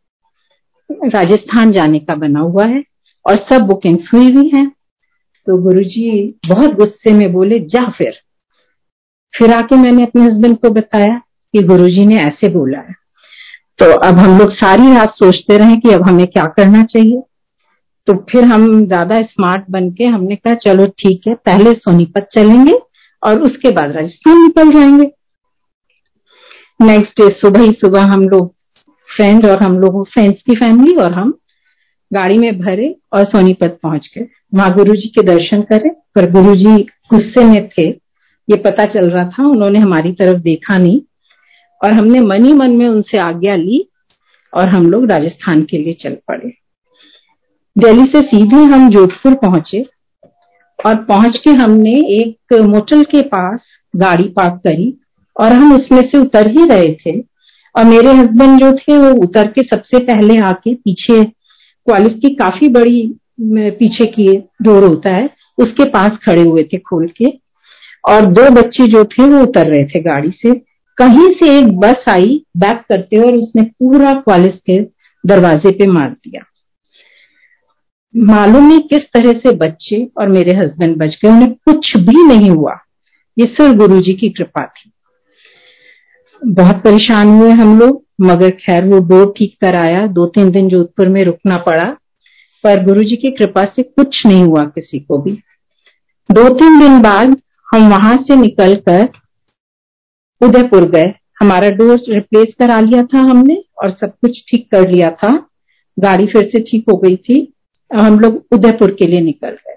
राजस्थान 0.91 1.73
जाने 1.73 1.99
का 1.99 2.15
बना 2.15 2.41
हुआ 2.41 2.65
है 2.65 2.83
और 3.27 3.37
सब 3.51 3.63
बुकिंग्स 3.63 4.11
हुई 4.15 4.33
हुई 4.33 4.51
हैं। 4.55 4.69
तो 4.69 5.57
गुरुजी 5.63 6.39
बहुत 6.49 6.75
गुस्से 6.75 7.13
में 7.15 7.33
बोले, 7.33 7.59
जा 7.61 7.89
फिर। 7.89 8.13
फिर 9.35 9.53
आके 9.53 9.77
मैंने 9.77 10.03
अपने 10.03 10.23
हस्बैंड 10.23 10.57
को 10.59 10.71
बताया 10.71 11.21
कि 11.55 11.63
गुरुजी 11.63 12.07
ने 12.07 12.17
ऐसे 12.17 12.49
बोला 12.49 12.79
है। 12.79 12.95
तो 13.79 13.91
अब 13.99 14.19
हम 14.19 14.39
लोग 14.39 14.53
सारी 14.55 14.95
रात 14.95 15.15
सोचते 15.15 15.57
रहे 15.59 15.77
कि 15.77 15.93
अब 15.93 16.07
हमें 16.09 16.27
क्या 16.27 16.45
करना 16.57 16.83
चाहिए। 16.85 17.21
तो 18.09 18.15
फिर 18.31 18.45
हम 18.45 18.87
ज़्यादा 18.87 19.21
स्मार्ट 19.23 19.65
बन 19.71 19.91
के 19.91 20.05
हमने 20.05 20.37
कहा, 20.37 20.55
चलो 20.55 20.87
ठीक 20.87 21.27
है, 21.29 21.35
पहले 21.35 21.73
सोनीपत 21.73 22.29
चलेंगे 22.33 22.75
और 23.23 23.41
उसके 23.43 23.71
बाद 23.71 23.93
राजस्थान 23.93 24.43
निकल 24.43 24.73
जाएँगे। 24.73 25.11
नेक्स्ट 26.81 27.21
डे 27.21 27.29
सुबह 27.31 27.61
ही 27.61 27.73
सुबह 27.73 28.03
हम 28.05 28.29
लोग 28.29 28.53
फ्रेंड 29.09 29.47
और 29.47 29.63
हम 29.63 29.79
लोग 29.79 30.07
फ्रेंड्स 30.09 30.43
की 30.43 30.55
फैमिली 30.55 30.95
और 30.97 31.13
हम 31.13 31.39
गाड़ी 32.11 32.39
में 32.39 32.59
भरे 32.59 32.95
और 33.13 33.25
सोनीपत 33.25 33.79
पहुँच 33.83 34.11
गए। 34.17 34.27
वहाँ 34.55 34.73
गुरु 34.75 34.95
जी 34.95 35.09
के 35.09 35.23
दर्शन 35.23 35.63
करे, 35.63 35.89
पर 35.89 36.31
गुरु 36.31 36.55
जी 36.55 36.77
गुस्से 37.13 37.45
में 37.45 37.69
थे। 37.69 37.89
ये 38.49 38.57
पता 38.57 38.85
चल 38.85 39.11
रहा 39.11 39.25
था, 39.25 39.47
उन्होंने 39.47 39.79
हमारी 39.79 40.13
तरफ़ 40.13 40.39
देखा 40.39 40.79
नहीं 40.79 41.01
और 41.81 41.93
हमने 41.93 42.21
मन 42.21 42.45
ही 42.45 42.53
मन 42.53 42.71
में 42.71 42.87
उनसे 42.89 43.19
आज्ञा 43.19 43.55
ली 43.57 43.89
और 44.53 44.69
हम 44.69 44.91
लोग 44.91 45.11
राजस्थान 45.11 45.63
के 45.63 45.79
लिए 45.79 45.95
चल 45.95 46.17
पड़े। 46.29 46.53
दिल्ली 47.77 48.05
से 48.05 48.21
सीधे 48.21 48.63
हम 48.65 48.89
जोधपुर 48.91 49.35
पहुँचे 49.35 49.83
और 50.79 50.95
पहुँच 51.05 51.37
के 51.45 51.51
हमने 51.51 51.93
एक 52.13 52.55
मोटल 52.63 53.03
के 53.03 53.21
पास 53.23 53.65
गाड़ी 53.97 54.29
पार्क 54.29 54.61
करी 54.65 54.93
और 55.37 55.53
हम 55.53 55.75
उसमें 55.75 56.01
से 56.01 56.19
उतर 56.19 56.49
ही 56.49 56.65
रहे 56.65 56.93
थे 56.95 57.19
और 57.75 57.85
मेरे 57.85 58.13
हस्बैंड 58.13 58.61
जो 58.61 58.73
थे 58.73 58.97
वो 58.97 59.13
उतर 59.23 59.47
के 59.47 59.63
सबसे 59.63 59.99
पहले 60.05 60.39
आके 60.41 60.75
पीछे 60.75 61.23
क्वालिस 61.25 62.13
की 62.13 62.35
काफ़ी 62.35 62.69
बड़ी 62.69 63.07
पीछे 63.41 64.07
की 64.07 64.27
डोर 64.63 64.85
होता 64.85 65.15
है, 65.15 65.29
उसके 65.59 65.85
पास 65.91 66.19
खड़े 66.25 66.43
हुए 66.43 66.63
थे 66.63 66.79
खोल 66.79 67.07
के 67.19 67.31
और 68.05 68.27
दो 68.33 68.51
बच्चे 68.53 68.87
जो 68.87 69.05
थे 69.05 69.27
वो 69.27 69.43
उतर 69.43 69.67
रहे 69.67 69.85
थे 69.85 70.01
गाड़ी 70.03 70.31
से। 70.31 70.55
कहीं 70.99 71.29
से 71.35 71.59
एक 71.59 71.69
बस 71.79 72.05
आई, 72.09 72.45
बैक 72.57 72.83
करते 72.89 73.17
और 73.19 73.35
उसने 73.35 73.63
पूरा 73.63 74.13
क्वालिस 74.15 74.55
के 74.67 74.81
दरवाजे 75.25 75.71
पे 75.71 75.87
मार 75.87 76.11
दिया। 76.11 76.43
मालूम 78.15 78.67
नहीं 78.67 78.81
किस 78.81 79.03
तरह 79.15 79.33
से 79.33 79.51
बच्चे 79.53 79.97
और 80.19 80.29
मेरे 80.29 80.55
हस्बैंड 80.57 80.97
बच 80.97 81.19
गए, 81.23 81.31
उन्हें 81.31 81.53
कुछ 81.53 81.97
भी 81.97 82.23
नहीं 82.27 82.51
हुआ। 82.51 82.77
ये 83.37 83.47
सिर्फ़ 83.47 83.77
गुरु 83.77 84.01
जी 84.01 84.15
की 84.15 84.29
कृपा 84.29 84.65
थी। 84.67 84.91
बहुत 86.43 86.77
परेशान 86.77 87.29
हुए 87.29 87.51
हम 87.51 87.79
लोग, 87.79 88.03
मगर 88.21 88.51
खैर 88.51 88.85
वो 88.85 88.99
डोर 89.01 89.35
ठीक 89.37 89.57
कराया 89.61 90.07
दो 90.07 90.27
तीन 90.27 90.51
दिन 90.51 90.69
जोधपुर 90.69 91.09
में 91.09 91.25
रुकना 91.25 91.57
पड़ा, 91.57 91.85
पर 92.65 92.85
गुरु 92.85 93.03
जी 93.05 93.17
की 93.17 93.31
कृपा 93.31 93.65
से 93.65 93.83
कुछ 93.83 94.27
नहीं 94.27 94.43
हुआ 94.43 94.63
किसी 94.63 95.01
को 95.01 95.19
भी। 95.19 95.33
दो 96.29 96.49
तीन 96.49 96.79
दिन 96.81 97.01
बाद 97.03 97.37
हम 97.75 97.89
वहाँ 97.89 98.17
से 98.17 98.37
निकलकर 98.37 99.09
उदयपुर 100.41 100.85
गए। 100.91 101.13
हमारा 101.41 101.71
डोर 101.71 101.99
रिप्लेस 102.09 102.55
करा 102.59 102.81
लिया 102.81 103.03
था 103.03 103.19
हमने 103.21 103.55
और 103.79 103.91
सब 103.91 104.13
कुछ 104.21 104.43
ठीक 104.49 104.71
कर 104.71 104.91
लिया 104.91 105.09
था। 105.23 105.31
गाड़ी 105.97 106.27
फिर 106.27 106.45
से 106.45 106.61
ठीक 106.61 106.85
हो 106.93 106.97
गई 106.97 107.17
थी। 107.17 107.53
हम 107.95 108.21
लोग 108.21 108.47
उदयपुर 108.53 108.91
के 108.91 109.07
लिए 109.07 109.21
निकल 109.21 109.51
गए। 109.51 109.77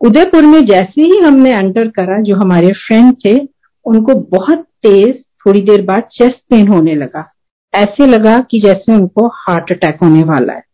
उदयपुर 0.00 0.42
में 0.42 0.66
जैसे 0.66 1.02
ही 1.02 1.18
हमने 1.18 1.54
एंटर 1.54 1.88
करा, 1.88 2.20
जो 2.20 2.36
हमारे 2.36 2.68
फ्रेंड 2.68 3.16
थे, 3.24 3.48
उनको 3.84 4.14
बहुत 4.14 4.58
तेज 4.58 5.24
थोड़ी 5.46 5.62
देर 5.62 5.82
बाद 5.82 6.02
चेस्ट 6.02 6.38
पेन 6.50 6.68
होने 6.68 6.94
लगा। 6.94 7.32
ऐसे 7.74 8.06
लगा 8.06 8.40
कि 8.40 8.60
जैसे 8.60 8.94
उनको 8.94 9.26
हार्ट 9.26 9.72
अटैक 9.72 9.98
होने 10.02 10.22
वाला 10.22 10.52
है। 10.52 10.64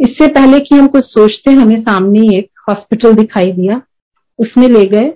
इससे 0.00 0.26
पहले 0.26 0.60
कि 0.60 0.74
हम 0.74 0.86
कुछ 0.86 1.04
सोचते, 1.04 1.50
हमें 1.50 1.82
सामने 1.82 2.38
एक 2.38 2.50
हॉस्पिटल 2.68 3.12
दिखाई 3.12 3.52
दिया। 3.52 3.82
उसमें 4.38 4.68
ले 4.68 4.84
गए 4.84 5.12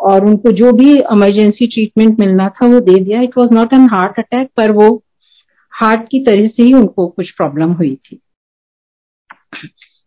और 0.00 0.24
उनको 0.24 0.52
जो 0.52 0.72
भी 0.72 0.98
इमरजेंसी 0.98 1.66
ट्रीटमेंट 1.66 2.20
मिलना 2.20 2.48
था, 2.48 2.66
वो 2.66 2.80
दे 2.80 3.00
दिया। 3.00 3.22
It 3.22 3.38
was 3.38 3.54
not 3.54 3.72
an 3.72 3.88
heart 3.90 4.18
attack 4.18 4.50
पर 4.56 4.70
वो 4.70 5.02
हार्ट 5.70 6.00
की 6.10 6.24
तरह 6.24 6.46
से 6.46 6.62
ही 6.62 6.74
उनको 6.74 7.06
कुछ 7.06 7.30
प्रॉब्लम 7.30 7.72
हुई 7.72 7.94
थी। 7.94 8.20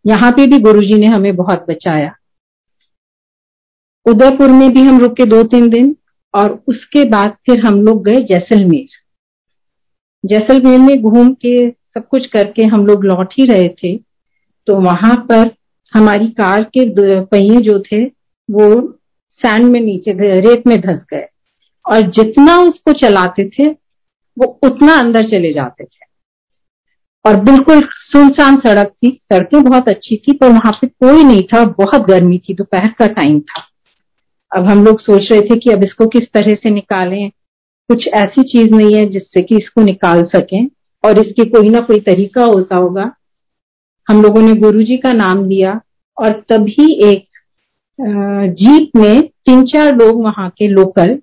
यहाँ 0.06 0.30
पे 0.32 0.46
भी 0.46 0.58
गुरुजी 0.58 0.94
ने 0.94 1.06
हमें 1.06 1.36
बहुत 1.36 1.66
बचाया। 1.70 2.14
उदयपुर 4.06 4.50
में 4.50 4.70
भी 4.74 4.80
हम 4.80 5.00
रुके 5.00 5.24
दो 5.24 5.42
तीन 5.42 5.68
दिन 5.70 5.96
और 6.34 6.64
उसके 6.68 7.04
बाद 7.04 7.36
फिर 7.46 7.66
हम 7.66 7.82
लोग 7.82 8.04
गए 8.04 8.20
जैसलमेर। 8.24 8.86
जैसलमेर 10.24 10.78
में 10.78 11.02
घूम 11.02 11.32
के 11.34 11.70
सब 11.70 12.08
कुछ 12.08 12.26
करके 12.26 12.64
हम 12.64 12.86
लोग 12.86 13.04
लौट 13.04 13.34
ही 13.38 13.46
रहे 13.46 13.68
थे 13.68 13.96
तो 14.66 14.74
वहाँ 14.74 15.14
पर 15.16 15.50
हमारी 15.92 16.28
कार 16.30 16.64
के 16.64 16.84
पहिए 17.24 17.60
जो 17.60 17.78
थे, 17.80 18.04
वो 18.04 18.98
सैंड 19.32 19.66
में 19.66 19.80
नीचे 19.80 20.12
रेत 20.40 20.66
में 20.66 20.80
धस 20.80 21.04
गए। 21.12 21.26
और 21.84 22.00
जितना 22.00 22.58
उसको 22.58 22.92
चलाते 22.92 23.48
थे, 23.48 23.68
वो 24.36 24.60
उतना 24.62 24.94
अंदर 24.94 25.28
चले 25.28 25.52
जाते 25.52 25.84
थे। 25.84 26.07
और 27.28 27.36
बिल्कुल 27.36 27.80
सुनसान 27.92 28.56
सड़क 28.56 28.88
थी। 28.88 29.10
सड़कें 29.32 29.62
बहुत 29.64 29.88
अच्छी 29.88 30.16
थी, 30.16 30.32
पर 30.32 30.48
वहाँ 30.48 30.72
पे 30.72 30.86
कोई 30.86 31.24
नहीं 31.24 31.42
था। 31.42 31.64
बहुत 31.78 32.06
गर्मी 32.06 32.38
थी, 32.38 32.54
दोपहर 32.54 32.92
का 32.98 33.06
टाइम 33.06 33.40
था। 33.40 33.62
अब 34.52 34.64
हम 34.64 34.84
लोग 34.84 35.00
सोच 35.00 35.28
रहे 35.32 35.40
थे 35.40 35.56
कि 35.56 35.70
अब 35.70 35.82
इसको 35.84 36.06
किस 36.06 36.22
तरह 36.32 36.54
से 36.54 36.70
निकालें। 36.70 37.30
कुछ 37.90 38.06
ऐसी 38.08 38.42
चीज़ 38.42 38.74
नहीं 38.74 38.94
है 38.94 39.04
जिससे 39.06 39.42
कि 39.42 39.56
इसको 39.56 39.82
निकाल 39.82 40.22
सकें। 40.24 40.66
और 41.04 41.18
इसके 41.18 41.44
कोई 41.44 41.68
ना 41.68 41.80
कोई 41.80 42.00
तरीका 42.00 42.44
होता 42.44 42.76
होगा। 42.76 43.10
हम 44.08 44.22
लोगों 44.22 44.42
ने 44.42 44.54
गुरुजी 44.54 44.96
का 44.96 45.12
नाम 45.12 45.44
लिया 45.44 45.80
और 46.18 46.32
तभी 46.48 46.92
एक 47.04 47.26
जीप 48.54 48.90
में 48.96 49.22
तीन 49.22 49.64
चार 49.64 49.96
लोग 49.96 50.22
वहाँ 50.24 50.48
के 50.50 50.68
लोकल 50.68 51.18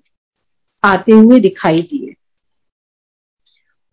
आते 0.84 1.12
हुए 1.12 1.40
दिखाई 1.40 1.82
दिए। 1.82 2.05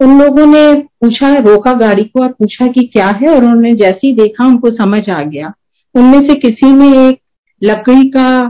उन 0.03 0.19
लोगों 0.19 0.45
ने 0.45 0.73
पूछा, 0.73 1.33
रोका 1.35 1.73
गाड़ी 1.79 2.03
को 2.03 2.21
और 2.21 2.31
पूछा 2.31 2.67
कि 2.67 2.81
क्या 2.93 3.07
है? 3.07 3.27
और 3.27 3.43
उन्होंने 3.43 3.73
जैसे 3.75 4.07
ही 4.07 4.13
देखा, 4.13 4.47
उनको 4.47 4.69
समझ 4.73 5.09
आ 5.09 5.21
गया। 5.23 5.53
उनमें 5.95 6.27
से 6.27 6.35
किसी 6.39 6.71
ने 6.73 6.87
एक 7.07 7.19
लकड़ी 7.61 8.09
का 8.09 8.41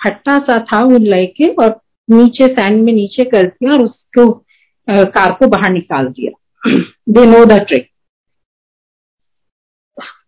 फट्टा 0.00 0.38
सा 0.38 0.58
था 0.64 0.84
वो 0.84 0.98
लेके 1.00 1.48
और 1.54 1.80
नीचे 2.08 2.46
सैंड 2.48 2.82
में 2.84 2.92
नीचे 2.92 3.24
कर 3.24 3.46
दिया 3.46 3.72
और 3.72 3.84
उसको 3.84 4.30
कार 4.88 5.32
को 5.32 5.46
बाहर 5.48 5.70
निकाल 5.72 6.08
दिया। 6.08 6.72
दे 7.08 7.24
नो 7.26 7.44
द 7.44 7.60
ट्रिक 7.60 7.88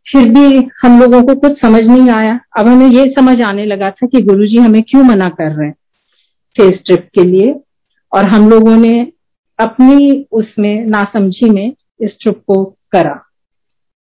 फिर 0.06 0.28
भी 0.28 0.58
हम 0.82 1.00
लोगों 1.00 1.22
को 1.22 1.34
कुछ 1.40 1.60
समझ 1.60 1.80
नहीं 1.82 2.08
आया। 2.10 2.38
अब 2.58 2.68
हमें 2.68 2.86
ये 2.86 3.04
समझ 3.10 3.40
आने 3.42 3.64
लगा 3.66 3.90
था 3.90 4.06
कि 4.06 4.20
गुरुजी 4.22 4.56
हमें 4.56 4.82
क्यों 4.82 5.02
मना 5.04 5.28
कर 5.30 5.50
रहे 5.50 5.66
हैं 5.66 5.74
फेस 6.56 6.80
ट्रिप 6.86 7.08
के 7.14 7.24
लिए? 7.24 7.54
और 8.12 8.28
हम 8.28 8.48
लोगों 8.50 8.76
ने 8.76 8.92
अपनी 9.58 10.26
उसमें 10.32 10.86
नासमझी 10.86 11.50
में 11.50 11.74
इस 12.00 12.18
ट्रिप 12.20 12.42
को 12.46 12.64
करा। 12.64 13.24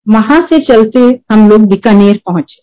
वहाँ 0.09 0.47
से 0.49 0.57
चलते 0.57 0.99
हम 1.31 1.49
लोग 1.49 1.61
बीकानेर 1.61 2.17
पहुँचे। 2.17 2.61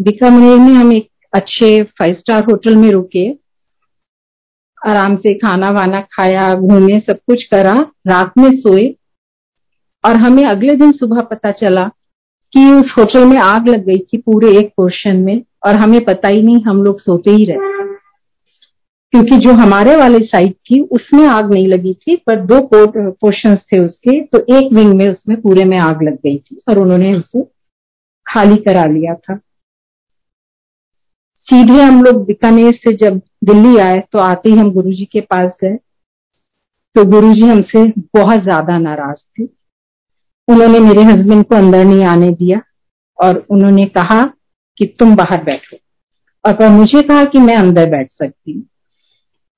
बीकानेर 0.00 0.58
में 0.58 0.72
हम 0.72 0.92
एक 0.92 1.08
अच्छे 1.32 1.82
फाइव 1.82 2.14
स्टार 2.14 2.44
होटल 2.44 2.76
में 2.76 2.90
रुके। 2.90 3.30
आराम 4.88 5.16
से 5.16 5.34
खाना 5.34 5.70
वाना 5.70 5.98
खाया, 5.98 6.54
घूमे, 6.54 7.00
सब 7.00 7.16
कुछ 7.26 7.44
करा, 7.44 7.72
रात 8.06 8.32
में 8.38 8.60
सोए। 8.60 8.96
और 10.04 10.16
हमें 10.16 10.44
अगले 10.44 10.74
दिन 10.74 10.92
सुबह 10.92 11.20
पता 11.20 11.50
चला 11.50 11.82
कि 12.52 12.70
उस 12.70 12.94
होटल 12.98 13.24
में 13.24 13.36
आग 13.36 13.68
लग 13.68 13.86
गई 13.86 13.98
थी 13.98 14.18
पूरे 14.18 14.58
एक 14.58 14.72
पोर्शन 14.76 15.16
में 15.16 15.42
और 15.66 15.74
हमें 15.74 16.04
पता 16.04 16.28
ही 16.28 16.42
नहीं, 16.42 16.62
हम 16.62 16.82
लोग 16.82 17.00
सोते 17.00 17.30
ही 17.30 17.44
रहे। 17.44 17.93
क्योंकि 19.14 19.36
जो 19.36 19.52
हमारे 19.54 19.94
वाले 19.96 20.18
साइड 20.20 20.52
थी, 20.52 20.80
उसमें 20.82 21.26
आग 21.26 21.52
नहीं 21.52 21.66
लगी 21.68 21.92
थी, 21.94 22.14
पर 22.16 22.40
दो 22.42 22.60
पोर्शन 22.66 23.54
थे 23.56 23.78
उसके 23.78 24.20
तो 24.22 24.38
एक 24.56 24.72
विंग 24.72 24.94
में 24.94 25.06
उसमें 25.08 25.40
पूरे 25.40 25.64
में 25.64 25.76
आग 25.78 26.02
लग 26.02 26.14
गई 26.16 26.36
थी 26.38 26.60
और 26.68 26.78
उन्होंने 26.78 27.12
उसे 27.14 27.42
खाली 28.26 28.56
करा 28.64 28.84
लिया 28.86 29.14
था। 29.14 29.36
सीधे 31.46 31.80
हम 31.82 32.02
लोग 32.04 32.24
बीकानेर 32.26 32.72
से 32.74 32.94
जब 32.96 33.20
दिल्ली 33.44 33.76
आए 33.78 34.02
तो 34.12 34.18
आते 34.18 34.50
ही 34.50 34.58
हम 34.58 34.70
गुरुजी 34.72 35.04
के 35.04 35.20
पास 35.22 35.56
गए। 35.62 35.76
तो 36.96 37.04
गुरुजी 37.10 37.46
हमसे 37.46 37.86
बहुत 38.14 38.42
ज़्यादा 38.42 38.78
नाराज़ 38.78 39.24
थे। 39.38 39.44
उन्होंने 40.48 40.78
मेरे 40.80 41.02
हस्बैंड 41.04 41.44
को 41.44 41.56
अंदर 41.56 41.84
नहीं 41.84 42.04
आने 42.06 42.30
दिया 42.34 42.60
और 43.18 43.44
उन्होंने 43.50 43.86
कहा 43.94 44.22
कि 44.80 44.94
तुम 44.98 45.16
बाहर 45.16 45.44
बैठो। 45.44 45.76
और 46.44 46.54
पर 46.54 46.68
मुझे 46.72 47.02
कहा 47.02 47.24
कि 47.24 47.38
मैं 47.40 47.56
अंदर 47.56 47.90
बैठ 47.90 48.12
सकती 48.12 48.52
हूँ। 48.52 48.62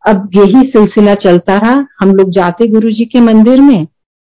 अब 0.06 0.30
यही 0.34 0.62
सिलसिला 0.62 1.14
चलता 1.16 1.56
रहा। 1.58 1.74
हम 2.00 2.14
लोग 2.16 2.30
जाते 2.30 2.66
गुरु 2.68 2.90
जी 2.90 3.04
के 3.04 3.20
मंदिर 3.20 3.60
में 3.60 3.86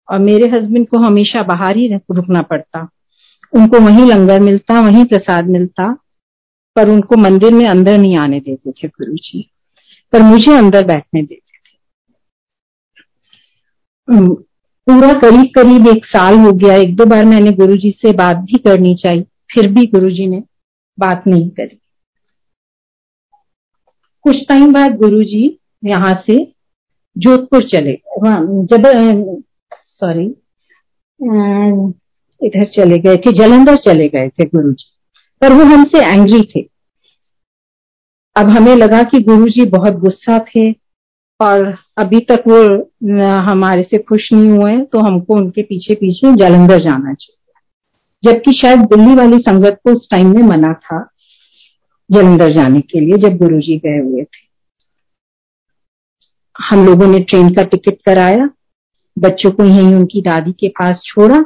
और 0.08 0.18
मेरे 0.20 0.46
हस्बैंड 0.48 0.86
को 0.88 0.98
हमेशा 0.98 1.42
बाहर 1.44 1.76
ही 1.76 1.86
रुकना 1.88 2.42
पड़ता। 2.42 2.88
उनको 3.52 3.78
वहीं 3.80 4.06
लंगर 4.06 4.40
मिलता, 4.40 4.80
वहीं 4.80 5.04
प्रसाद 5.04 5.48
मिलता, 5.48 5.90
पर 6.76 6.88
उनको 6.88 7.16
मंदिर 7.16 7.52
में 7.54 7.66
अंदर 7.66 7.98
नहीं 7.98 8.16
आने 8.16 8.40
देते 8.40 8.70
थे 8.72 8.88
गुरु 8.88 9.16
जी 9.18 9.42
पर 10.12 10.22
मुझे 10.22 10.54
अंदर 10.54 10.86
बैठने 10.86 11.22
देते 11.22 11.58
थे। 11.58 11.76
पूरा 14.86 15.12
करीब 15.20 15.46
करीब 15.54 15.86
एक 15.88 16.04
साल 16.06 16.38
हो 16.38 16.52
गया। 16.54 16.74
एक 16.76 16.94
दो 16.96 17.04
बार 17.04 17.24
मैंने 17.24 17.52
गुरु 17.52 17.76
जी 17.76 17.90
से 17.92 18.12
बात 18.14 18.36
भी 18.42 18.58
करनी 18.58 18.94
चाहिए, 18.94 19.22
फिर 19.54 19.72
भी 19.72 19.86
गुरु 19.86 20.10
जी 20.10 20.26
ने 20.26 20.42
बात 20.98 21.26
नहीं 21.26 21.48
करी। 21.50 21.78
कुछ 24.24 24.36
टाइम 24.48 24.72
बाद 24.72 24.96
गुरु 24.96 25.22
जी 25.24 25.58
यहाँ 25.82 26.14
से 26.26 26.36
जोधपुर 27.16 27.64
चले। 27.64 27.92
जब 28.66 28.86
सॉरी 29.88 30.26
इधर 32.40 32.64
चले 32.66 32.98
गए 32.98 33.16
थे, 33.16 33.32
जलंधर 33.34 33.76
चले 33.84 34.08
गए 34.08 34.28
थे 34.30 34.44
गुरु 34.46 34.72
जी 34.72 34.86
पर 35.42 35.52
वो 35.52 35.64
हमसे 35.66 36.04
एंग्री 36.04 36.40
थे। 36.46 36.60
अब 38.36 38.48
हमें 38.50 38.74
लगा 38.76 39.02
कि 39.02 39.18
गुरु 39.20 39.48
जी 39.48 39.64
बहुत 39.70 39.94
गुस्सा 39.98 40.38
थे 40.46 40.70
और 41.40 41.74
अभी 41.98 42.20
तक 42.30 42.44
वो 42.48 42.58
हमारे 43.42 43.82
से 43.82 43.98
खुश 44.00 44.32
नहीं 44.32 44.50
हुए 44.50 44.78
तो 44.82 44.98
हमको 44.98 45.34
उनके 45.34 45.62
पीछे 45.62 45.94
पीछे 45.94 46.32
जलंधर 46.36 46.82
जाना 46.82 47.14
चाहिए। 47.14 47.34
जबकि 48.22 48.52
शायद 48.52 48.80
दिल्ली 48.86 49.14
वाली 49.14 49.38
संगत 49.40 49.80
को 49.84 49.92
उस 49.92 50.08
टाइम 50.10 50.34
में 50.34 50.42
मना 50.44 50.72
था 50.74 50.98
जलंधर 52.10 52.52
जाने 52.54 52.80
के 52.82 53.00
लिए, 53.00 53.16
जब 53.18 53.36
गुरु 53.36 53.60
जी 53.60 53.76
गए 53.78 53.98
हुए 54.00 54.22
थे। 54.24 54.45
हम 56.58 56.84
लोगों 56.86 57.06
ने 57.06 57.18
ट्रेन 57.20 57.48
का 57.54 57.62
टिकट 57.62 57.96
कराया, 58.06 58.48
बच्चों 59.16 59.50
को 59.50 59.64
यहीं 59.64 59.94
उनकी 59.94 60.20
दादी 60.22 60.52
के 60.52 60.68
पास 60.68 61.02
छोड़ा 61.06 61.44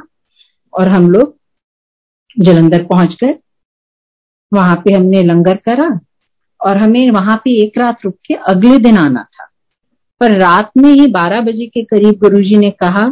और 0.73 0.89
हम 0.89 1.09
लोग 1.11 1.35
जलंधर 2.37 2.83
पहुँच 2.83 3.15
गए। 3.23 3.35
वहाँ 4.51 4.75
पे 4.75 4.93
हमने 4.93 5.23
लंगर 5.23 5.57
करा 5.57 5.87
और 6.61 6.77
हमें 6.77 7.09
वहाँ 7.09 7.37
पे 7.37 7.51
एक 7.63 7.77
रात 7.77 8.05
रुक 8.05 8.15
के 8.25 8.33
अगले 8.49 8.77
दिन 8.77 8.97
आना 8.97 9.23
था। 9.23 9.47
पर 10.21 10.37
रात 10.39 10.71
में 10.77 10.89
ही 10.89 11.07
बारह 11.07 11.41
बजे 11.41 11.67
के 11.67 11.83
करीब 11.83 12.19
गुरुजी 12.19 12.57
ने 12.57 12.69
कहा 12.69 13.07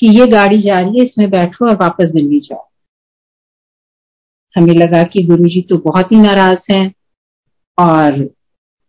कि 0.00 0.08
ये 0.18 0.26
गाड़ी 0.26 0.60
जा 0.62 0.78
रही 0.78 0.98
है, 0.98 1.04
इसमें 1.04 1.30
बैठो 1.30 1.68
और 1.68 1.76
वापस 1.76 2.04
दिल्ली 2.04 2.40
जाओ। 2.40 2.66
हमें 4.56 4.74
लगा 4.74 5.02
कि 5.02 5.22
गुरुजी 5.22 5.60
तो 5.62 5.78
बहुत 5.78 6.12
ही 6.12 6.16
नाराज़ 6.16 6.72
हैं 6.72 6.92
और 7.78 8.24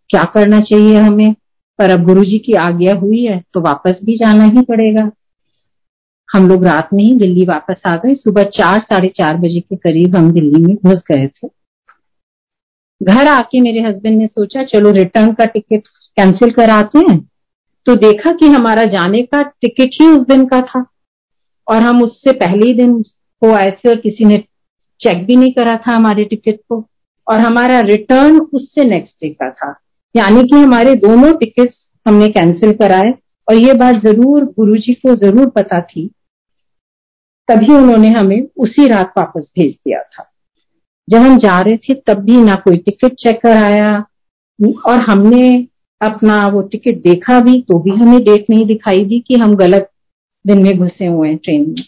क्या 0.10 0.24
करना 0.24 0.60
चाहिए 0.60 0.98
हमें? 0.98 1.36
पर 1.80 1.90
अब 1.90 2.04
गुरु 2.04 2.26
जी 2.26 2.40
की 2.40 2.54
आज्ञा 2.54 2.94
हुई 2.96 3.26
है 3.26 3.44
तो 3.54 3.62
वापस 3.62 4.00
भी 4.04 4.18
जाना 4.18 4.44
ही 4.44 4.62
पड़ेगा। 4.62 5.12
हम 6.34 6.48
लोग 6.50 6.66
रात 6.66 6.90
में 6.94 7.04
ही 7.04 7.14
दिल्ली 7.16 7.46
वापस 7.46 7.82
आ 7.88 7.96
गए। 7.96 8.16
सुबह 8.16 8.44
चार, 8.44 8.80
साढ़े 8.80 9.08
चार 9.08 9.38
बजे 9.38 9.60
के 9.60 9.76
करीब 9.76 10.16
हम 10.16 10.32
दिल्ली 10.32 10.62
में 10.66 10.76
घुस 10.76 11.02
गए 11.12 11.28
थे। 11.28 11.48
घर 13.04 13.28
आके 13.28 13.62
मेरे 13.62 13.82
हस्बैंड 13.82 14.18
ने 14.18 14.28
सोचा, 14.28 14.64
चलो 14.64 14.92
रिटर्न 14.92 15.34
का 15.34 15.46
टिकट 15.46 15.88
कैंसिल 15.88 16.52
कराते 16.52 17.00
हैं। 17.00 17.30
तो 17.86 17.96
देखा 17.96 18.32
कि 18.32 18.46
हमारा 18.46 18.84
जाने 18.84 19.22
का 19.22 19.42
टिकट 19.42 19.90
ही 20.02 20.08
उस 20.08 20.28
दिन 20.28 20.46
का 20.46 20.62
था। 20.62 20.86
और 21.68 21.76
हम 21.76 22.04
उससे 22.04 22.32
पहले 22.32 22.68
ही 22.68 22.74
दिन 22.74 23.02
को 23.42 23.52
आए 23.54 23.72
थे 23.72 23.90
और 23.90 23.96
किसी 23.96 24.26
ने 24.26 24.44
चेक 25.00 25.26
भी 25.26 25.36
नहीं 25.36 25.54
करा 25.54 25.78
था 25.78 25.92
हमारे 25.92 26.24
टिकट 26.24 26.60
को। 26.70 26.86
और 27.28 27.40
हमारा 27.40 27.80
रिटर्न 27.80 28.40
उससे 28.40 28.84
नेक्स्ट 28.84 29.16
डे 29.24 29.30
का 29.30 29.52
था। 29.52 29.80
यानी 30.16 30.44
कि 30.44 30.56
हमारे 30.56 30.94
दोनों 30.98 31.34
टिकट 31.38 31.70
हमने 32.06 32.28
कैंसिल 32.30 32.74
कराए 32.75 33.12
और 33.48 33.56
ये 33.56 33.74
बात 33.75 33.96
ज़रूर 34.04 34.46
गुरुजी 34.54 34.94
को 34.96 35.16
ज़रूर 35.18 35.50
पता 35.50 35.82
थी। 35.84 36.10
तभी 37.50 37.74
उन्होंने 37.74 38.10
हमें 38.10 38.42
उसी 38.58 38.88
रात 38.88 39.13
वापस 39.18 39.51
भेज 39.58 39.74
दिया 39.74 40.01
था। 40.04 40.30
जब 41.08 41.18
हम 41.18 41.38
जा 41.39 41.60
रहे 41.62 41.78
थे, 41.78 41.94
तब 41.94 42.24
भी 42.24 42.42
ना 42.42 42.56
कोई 42.58 42.78
टिकट 42.78 43.13
चेक 43.20 43.39
कराया 43.44 43.89
और 44.86 45.00
हमने 45.01 45.68
अपना 46.01 46.46
वो 46.48 46.62
टिकट 46.63 47.01
देखा 47.04 47.39
भी 47.39 47.62
तो 47.62 47.80
भी 47.80 47.92
हमें 47.94 48.24
डेट 48.24 48.46
नहीं 48.50 48.66
दिखाई 48.66 49.06
दी 49.06 49.20
कि 49.20 49.36
हम 49.36 49.56
गलत 49.56 49.89
दिन 50.46 50.62
में 50.63 50.78
घुसे 50.78 51.06
हुए 51.06 51.28
हैं 51.30 51.38
ट्रेन 51.38 51.66
में। 51.70 51.84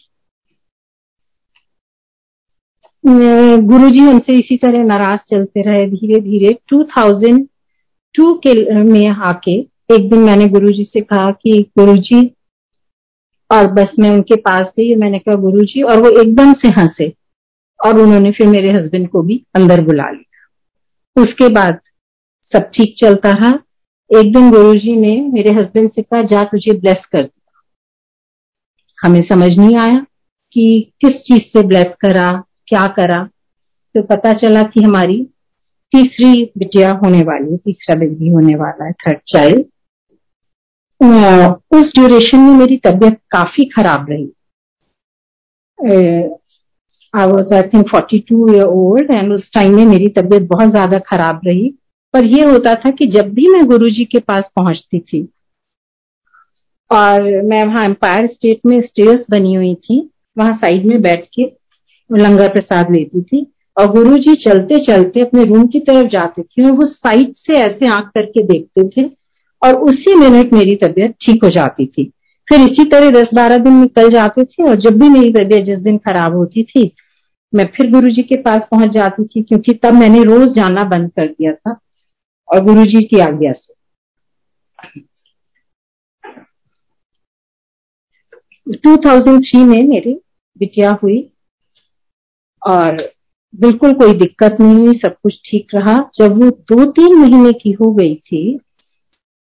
गुरु 3.68 3.90
जी 3.90 4.00
हमसे 4.00 4.34
इसी 4.34 4.58
तरह 4.58 4.84
नाराज़ 4.86 5.20
चलते 5.30 5.62
रहे 5.62 5.86
धीरे 5.88 6.20
धीरे 6.22 6.54
2002 8.18 8.34
के 8.48 8.84
में 8.84 9.08
आके, 9.08 9.52
एक 9.96 10.10
दिन 10.10 10.20
मैंने 10.20 10.48
गुरु 10.48 10.68
जी 10.68 10.84
से 10.84 11.02
कहा 11.02 11.30
कि 11.32 11.72
गुरु 11.80 11.96
जी 11.98 12.36
और 13.52 13.68
बस 13.72 13.90
मैं 14.00 14.10
उनके 14.10 14.36
पास 14.36 14.62
गई 14.62 14.96
मैंने 14.96 15.20
कहा 15.20 15.36
गुरु 15.36 15.66
जी 15.66 15.82
और 15.82 16.02
वो 16.02 16.10
एकदम 16.22 16.54
से 16.54 16.68
हंसे, 16.68 17.14
और 17.80 18.00
उन्होंने 18.00 18.32
फिर 18.32 18.48
मेरे 18.48 18.72
हस्बैंड 18.72 19.10
को 19.10 19.22
भी 19.24 19.46
अंदर 19.56 19.82
बुला 19.82 20.10
लिया। 20.10 21.22
उसके 21.22 21.50
बाद 21.50 21.80
सब 22.54 22.70
ठीक 22.76 22.96
चलता 22.98 23.32
रहा। 23.32 23.50
एक 24.10 24.34
दिन 24.34 24.52
गुरु 24.52 24.74
जी 24.74 24.96
ने 24.96 25.16
मेरे 25.22 25.52
हस्बैंड 25.52 25.92
से 25.92 26.02
कहा, 26.02 26.22
जा 26.22 26.44
तुझे 26.44 26.74
ब्लेस 26.74 27.06
कर 27.12 27.22
दिया 27.22 27.62
हमें 28.98 29.22
समझ 29.22 29.50
नहीं 29.58 29.78
आया 29.80 30.06
कि 30.54 30.92
किस 31.02 31.12
चीज़ 31.12 31.42
से 31.42 31.68
ब्लेस 31.68 31.96
करा, 32.02 32.32
क्या 32.68 32.88
करा। 32.88 33.24
तो 33.96 34.02
पता 34.04 34.34
चला 34.34 34.64
कि 34.64 34.82
हमारी 34.82 35.28
तीसरी 35.94 36.44
बिटिया 36.58 36.92
होने 36.96 37.22
वाली 37.24 37.52
है, 37.52 37.58
तीसरा 37.58 37.96
बेबी 38.00 38.30
होने 38.30 38.56
वाला 38.56 38.86
है 38.86 38.92
थर्ड 39.02 39.20
चाइल्ड 39.28 39.66
उस 41.72 41.92
ड्यूरेशन 41.96 42.40
में 42.40 42.58
मेरी 42.58 42.78
तबीयत 42.78 43.20
काफ़ी 43.32 43.66
खराब 43.70 44.10
रही। 44.10 44.26
I 47.14 47.28
was 47.28 47.54
I 47.54 47.62
think 47.70 47.88
forty 47.90 48.20
two 48.30 48.48
year 48.54 48.64
old 48.64 49.12
and 49.14 49.34
उस 49.34 49.50
टाइम 49.54 49.76
में 49.76 49.86
मेरी 49.86 50.08
तबीयत 50.18 50.44
बहुत 50.50 50.70
ज़्यादा 50.72 51.00
खराब 51.08 51.42
रही। 51.46 51.70
पर 52.14 52.26
यह 52.26 52.50
होता 52.50 52.74
था 52.76 52.92
कि 52.92 53.06
जब 53.08 53.34
भी 53.34 53.48
मैं 53.50 53.66
गुरु 53.68 53.90
जी 53.90 54.06
के 54.06 54.20
पास 54.22 54.50
पहुँचती 54.56 55.00
थी 55.02 55.28
और 56.92 57.22
मैं 57.44 57.64
वहाँ 57.66 57.84
एम्पायर 57.86 58.28
स्टेट 58.28 58.60
में 58.66 58.80
स्टेयर्स 58.82 59.26
बनी 59.32 59.54
हुई 59.54 59.74
थी, 59.76 60.00
वहाँ 60.38 60.58
साइड 60.58 60.86
में 60.86 61.02
बैठ 61.02 61.26
के 61.36 61.44
लंगर 62.10 62.54
प्रसाद 62.54 62.92
लेती 62.92 63.22
थी 63.22 63.46
और 63.78 63.92
गुरु 63.92 64.18
जी 64.18 64.36
चलते 64.44 64.78
चलते 64.86 65.22
अपने 65.22 65.44
रूम 65.44 65.66
की 65.68 65.80
तरफ़ 65.80 66.08
जाते 66.08 66.42
थे 66.42 66.64
और 66.66 66.72
वो 66.72 66.86
साइड 66.86 67.34
से 67.36 67.58
ऐसे 67.58 67.88
आँख 67.88 68.10
करके 68.16 68.44
देखते 68.44 68.88
थे 68.88 69.10
और 69.62 69.76
उसी 69.82 70.16
मिनट 70.16 70.54
मेरी 70.54 70.76
तबीयत 70.76 71.16
ठीक 71.22 71.44
हो 71.44 71.50
जाती 71.50 71.86
थी। 71.86 72.12
फिर 72.48 72.62
इसी 72.62 72.84
तरह 72.90 73.12
दस 73.12 73.30
बारह 73.34 73.58
दिन 73.58 73.74
निकल 73.74 74.10
जाते 74.10 74.44
थे 74.44 74.64
और 74.64 74.76
जब 74.76 75.00
भी 75.00 75.10
मेरी 75.10 75.32
तबीयत 75.34 75.64
जिस 75.66 75.80
दिन 75.80 75.98
खराब 75.98 76.36
होती 76.36 76.64
थी, 76.64 76.92
मैं 77.54 77.66
फिर 77.78 77.92
गुरु 77.92 78.10
जी 78.10 78.24
के 78.24 78.36
पास 78.42 78.68
पहुँच 78.72 78.92
जाती 78.92 79.24
थी 79.26 79.44
क्योंकि 79.44 79.74
तब 79.74 79.94
मैंने 79.94 80.24
रोज 80.24 80.56
जाना 80.56 80.84
बंद 80.84 81.12
कर 81.12 81.28
दिया 81.28 81.54
था 81.54 81.78
और 82.50 82.64
गुरु 82.64 82.86
जी 82.86 83.04
की 83.04 83.20
आज्ञा 83.20 83.52
से। 83.52 83.74
2003 88.68 89.66
में 89.66 89.84
मेरी 89.84 90.14
बिटिया 90.60 90.92
हुई 91.04 91.20
और 92.62 93.02
बिल्कुल 93.54 93.94
कोई 93.94 94.14
दिक्कत 94.14 94.58
नहीं 94.60 94.76
हुई 94.78 94.98
सब 94.98 95.16
कुछ 95.24 95.40
ठीक 95.46 95.76
रहा। 95.76 95.98
जब 96.16 96.38
वो 96.44 96.50
दो 96.70 96.86
तीन 96.92 97.16
महीने 97.16 97.52
की 97.54 97.72
हो 97.72 97.92
गई 97.94 98.16
थी 98.18 98.60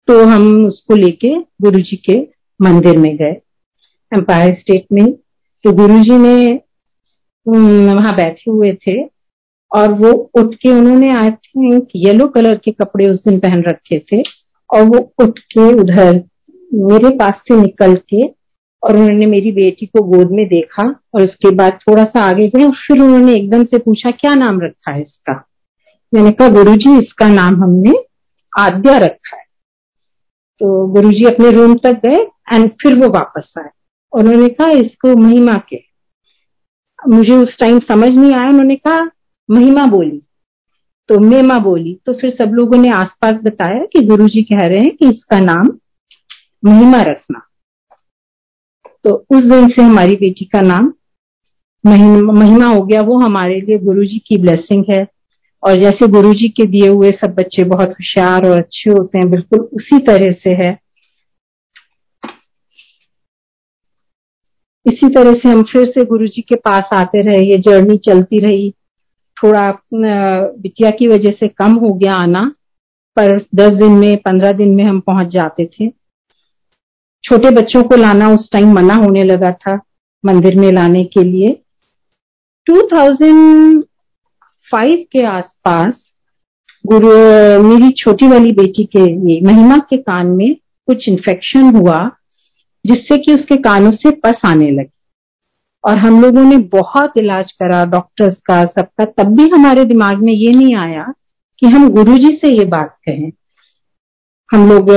तो 0.08 0.22
हम 0.24 0.64
उसको 0.66 0.94
लेके 0.94 1.34
गुरु 1.62 1.80
जी 1.80 1.96
के 2.04 2.18
मंदिर 2.60 2.96
में 2.98 3.16
गए 3.16 3.36
एम्पायर 4.12 4.54
स्टेट 4.54 4.86
में। 4.92 5.12
तो 5.64 5.72
गुरु 5.72 5.98
जी 6.02 6.16
ने 6.18 6.60
वहाँ 7.46 8.14
बैठे 8.16 8.50
हुए 8.50 8.72
थे, 8.76 9.02
और 9.72 9.92
वो 9.94 10.10
उठ 10.34 10.54
के 10.54 10.70
उन्होंने 10.70 11.12
आई 11.14 11.30
थिंक 11.30 11.88
येलो 11.96 12.26
कलर 12.28 12.56
के 12.56 12.72
कपड़े 12.72 13.08
उस 13.08 13.22
दिन 13.24 13.38
पहन 13.40 13.62
रखे 13.62 13.98
थे, 14.12 14.22
और 14.70 14.82
वो 14.84 14.98
उठ 15.22 15.38
के 15.38 15.72
उधर 15.74 16.22
मेरे 16.70 17.16
पास 17.16 17.42
से 17.48 17.56
निकल 17.56 17.94
के 18.08 18.26
और 18.82 18.96
उन्होंने 18.96 19.26
मेरी 19.26 19.52
बेटी 19.52 19.86
को 19.86 20.02
गोद 20.02 20.30
में 20.30 20.48
देखा 20.48 21.00
और 21.14 21.22
उसके 21.22 21.54
बाद 21.54 21.72
थोड़ा 21.72 22.04
सा 22.04 22.20
आगे 22.20 22.48
गए 22.48 22.64
और 22.64 22.72
फिर 22.72 23.00
उन्होंने 23.00 23.34
एकदम 23.34 23.64
से 23.64 23.78
पूछा, 23.78 24.10
क्या 24.10 24.34
नाम 24.34 24.60
रखा 24.60 24.92
है 24.92 25.02
इसका? 25.02 25.48
मैंने 26.14 26.30
कहा, 26.30 26.48
गुरुजी, 26.48 26.98
इसका 26.98 27.28
नाम 27.28 27.62
हमने 27.62 27.92
आद्या 28.58 28.98
रखा 28.98 29.36
है। 29.36 29.44
तो 30.60 30.86
गुरुजी 30.86 31.24
अपने 31.24 31.50
रूम 31.50 31.74
तक 31.74 31.92
गए 31.92 32.26
एंड 32.52 32.70
फिर 32.70 32.98
वो 32.98 33.08
वापस 33.08 33.54
आए। 33.58 33.68
और 34.12 34.20
उन्होंने 34.20 34.48
कहा, 34.48 34.68
इसको 34.68 35.16
महिमा 35.16 35.56
के। 35.68 35.82
मुझे 37.08 37.36
उस 37.36 37.58
टाइम 37.58 37.78
समझ 37.78 38.10
नहीं 38.10 38.34
आया, 38.34 38.48
उन्होंने 38.48 38.76
कहा, 38.76 39.10
महिमा 39.50 39.86
बोली। 39.86 40.22
तो 41.08 41.18
मेमा 41.18 41.58
बोली। 41.58 42.00
तो 42.06 42.12
फिर 42.12 42.30
सब 42.30 42.50
लोगों 42.52 42.78
ने 42.78 42.88
आसपास 42.88 43.32
बताया 43.32 43.84
कि 43.84 44.06
गुरुजी 44.06 44.42
कह 44.42 44.58
रहे 44.58 44.78
हैं 44.78 44.90
कि 44.90 45.08
इसका 45.08 45.40
नाम 45.40 45.78
महिमा 46.64 47.02
रखना। 47.02 47.49
तो 49.04 49.14
उस 49.30 49.42
दिन 49.42 49.68
से 49.68 49.82
हमारी 49.82 50.14
बेटी 50.16 50.44
का 50.44 50.60
नाम 50.60 50.92
महिमा 51.86 52.66
हो 52.66 52.82
गया। 52.82 53.00
वो 53.00 53.18
हमारे 53.18 53.60
लिए 53.60 53.78
गुरु 53.78 54.04
जी 54.04 54.18
की 54.18 54.36
ब्लेसिंग 54.38 54.84
है। 54.90 55.06
और 55.62 55.80
जैसे 55.80 56.06
गुरु 56.08 56.32
जी 56.34 56.48
के 56.48 56.66
दिए 56.66 56.88
हुए 56.88 57.10
सब 57.10 57.34
बच्चे 57.34 57.64
बहुत 57.64 57.88
होशियार 57.88 58.46
और 58.46 58.60
अच्छे 58.60 58.90
होते 58.90 59.18
हैं, 59.18 59.30
बिल्कुल 59.30 59.60
उसी 59.60 59.98
तरह 59.98 60.32
से 60.32 60.50
है। 60.50 60.78
इसी 64.86 65.08
तरह 65.08 65.32
से 65.32 65.48
हम 65.48 65.62
फिर 65.62 65.86
से 65.86 66.04
गुरु 66.04 66.26
जी 66.26 66.42
के 66.42 66.54
पास 66.56 66.88
आते 66.92 67.22
रहे। 67.22 67.44
ये 67.44 67.58
जर्नी 67.58 67.96
चलती 67.98 68.38
रही। 68.38 68.70
थोड़ा 69.36 69.66
बिटिया 69.94 70.90
की 70.90 71.08
वजह 71.08 71.30
से 71.30 71.48
कम 71.48 71.74
हो 71.74 71.92
गया 71.94 72.14
आना, 72.14 72.52
पर 73.16 73.38
दस 73.54 73.72
दिन 73.72 73.92
में, 73.92 74.16
पंद्रह 74.16 74.52
दिन 74.52 74.74
में 74.74 74.84
हम 74.84 75.00
पहुँच 75.00 75.26
जाते 75.26 75.64
थे। 75.66 75.99
छोटे 77.24 77.50
बच्चों 77.50 77.82
को 77.82 77.96
लाना 77.96 78.28
उस 78.28 78.48
टाइम 78.52 78.72
मना 78.72 78.94
होने 78.94 79.24
लगा 79.24 79.50
था 79.50 79.80
मंदिर 80.24 80.60
में 80.60 80.72
लाने 80.72 81.04
के 81.04 81.24
लिए। 81.24 81.62
2005 82.66 85.06
के 85.12 85.26
आसपास 85.26 86.12
गुरु, 86.86 87.08
मेरी 87.62 87.90
छोटी 87.90 88.28
वाली 88.28 88.52
बेटी 88.52 88.84
के 88.84 89.32
ये 89.32 89.40
महिमा 89.40 89.78
के 89.78 89.96
कान 89.96 90.26
में 90.26 90.56
कुछ 90.86 91.08
इन्फेक्शन 91.08 91.60
हुआ, 91.60 92.10
जिससे 92.86 93.18
कि 93.18 93.34
उसके 93.34 93.56
कानों 93.56 93.90
से 93.90 94.10
पस 94.10 94.34
आने 94.44 94.70
लगी। 94.70 94.98
और 95.84 95.98
हम 95.98 96.22
लोगों 96.22 96.44
ने 96.44 96.58
बहुत 96.58 97.12
इलाज 97.16 97.52
करा 97.52 97.84
डॉक्टर्स 97.84 98.40
का, 98.40 98.64
सबका, 98.64 99.04
तब 99.04 99.36
भी 99.36 99.48
हमारे 99.48 99.84
दिमाग 99.84 100.16
में 100.16 100.32
ये 100.32 100.52
नहीं 100.52 100.76
आया 100.76 101.12
कि 101.58 101.66
हम 101.66 101.88
गुरुजी 101.88 102.28
से 102.28 102.54
ये 102.54 102.64
बात 102.64 102.96
कहें। 103.08 103.32
हम 104.52 104.68
लोग 104.68 104.90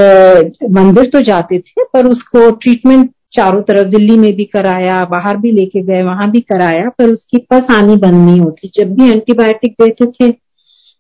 मंदिर 0.72 1.10
तो 1.10 1.22
जाते 1.22 1.60
थे, 1.60 1.84
पर 1.84 2.08
उसको 2.08 2.52
ट्रीटमेंट 2.52 3.12
चारों 3.34 3.62
तरफ़ 3.62 3.88
दिल्ली 3.88 4.18
में 4.18 4.34
भी 4.34 4.46
कराया, 4.46 5.04
बाहर 5.06 5.38
भी 5.38 5.52
लेके 5.52 5.82
गए, 5.82 6.04
वहाँ 6.04 6.32
भी 6.32 6.40
कराया, 6.40 6.90
पर 6.90 7.12
उसकी 7.12 7.38
पस 7.38 7.68
आनी 7.72 7.96
बंद 7.96 8.30
नहीं 8.30 8.40
होती। 8.40 8.72
जब 8.76 8.96
भी 8.96 9.12
एंटीबायोटिक 9.12 9.76
देते 9.82 10.06
थे, 10.06 10.30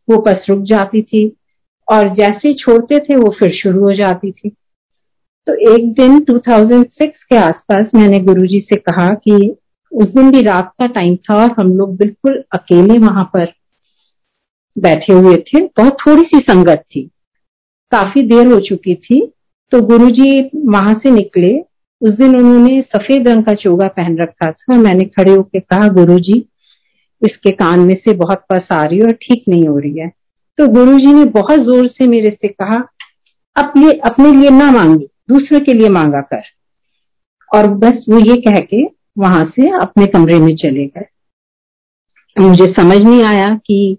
वो 0.09 0.17
पस 0.17 0.45
रुक 0.49 0.59
जाती 0.59 1.01
थी, 1.01 1.35
और 1.91 2.13
जैसे 2.15 2.53
छोड़ते 2.53 2.99
थे, 2.99 3.15
वो 3.15 3.35
फिर 3.39 3.51
शुरू 3.51 3.81
हो 3.81 3.93
जाती 3.93 4.31
थी। 4.31 4.49
तो 5.47 5.75
एक 5.75 5.93
दिन 5.93 6.19
2006 6.19 7.23
के 7.29 7.35
आसपास 7.35 7.91
मैंने 7.95 8.19
गुरुजी 8.19 8.59
से 8.59 8.75
कहा 8.75 9.09
कि 9.09 9.55
उस 9.91 10.07
दिन 10.07 10.31
भी 10.31 10.41
रात 10.41 10.73
का 10.79 10.85
टाइम 10.85 11.15
था 11.15 11.43
और 11.43 11.55
हम 11.59 11.77
लोग 11.77 11.95
बिल्कुल 11.97 12.43
अकेले 12.53 12.99
वहाँ 12.99 13.23
पर 13.23 13.53
बैठे 14.79 15.13
हुए 15.13 15.37
थे। 15.37 15.61
बहुत 15.61 15.97
थोड़ी 16.07 16.23
सी 16.23 16.39
संगत 16.39 16.83
थी। 16.95 17.09
काफ़ी 17.93 18.21
देर 18.27 18.47
हो 18.47 18.59
चुकी 18.61 18.95
थी 18.97 19.19
तो 19.71 19.81
गुरुजी 19.83 20.31
वहाँ 20.67 20.93
से 20.93 21.11
निकले। 21.11 21.53
उस 22.01 22.11
दिन 22.11 22.35
उन्होंने 22.35 22.81
सफ़ेद 22.83 23.27
रंग 23.27 23.43
का 23.43 23.53
चोगा 23.55 23.87
पहन 23.89 24.17
रखा 24.17 24.47
था। 24.47 24.73
और 24.73 24.79
मैंने 24.79 25.05
खड़े 25.07 25.31
होकर 25.31 25.59
कहा, 25.61 25.87
गुरुजी, 25.89 26.33
इसके 27.21 27.51
कान 27.53 27.79
में 27.79 27.95
से 27.95 28.13
बहुत 28.15 28.43
पस 28.49 28.67
आ 28.71 28.83
रही 28.83 28.97
है 28.99 29.05
और 29.05 29.13
ठीक 29.21 29.43
नहीं 29.49 29.67
हो 29.67 29.77
रही 29.77 29.99
है। 29.99 30.07
तो 30.57 30.67
गुरुजी 30.69 31.13
ने 31.13 31.23
बहुत 31.31 31.59
ज़ोर 31.59 31.87
से 31.87 32.07
मेरे 32.07 32.29
से 32.31 32.47
कहा, 32.49 32.79
अपने 33.55 33.91
अपने 34.05 34.31
लिए 34.31 34.49
ना 34.49 34.69
मांगी, 34.71 35.05
दूसरे 35.29 35.59
के 35.59 35.73
लिए 35.73 35.89
मांगा 35.91 36.21
कर। 36.23 36.41
और 37.51 37.67
बस 37.77 38.05
वो 38.09 38.19
ये 38.21 38.35
कह 38.41 38.59
के 38.65 38.83
वहाँ 39.17 39.43
से 39.55 39.69
अपने 39.77 40.05
कमरे 40.07 40.39
में 40.39 40.55
चले 40.55 40.85
गए। 40.87 41.05
मुझे 42.37 42.71
समझ 42.73 42.97
नहीं 42.97 43.23
आया 43.23 43.53
कि 43.57 43.97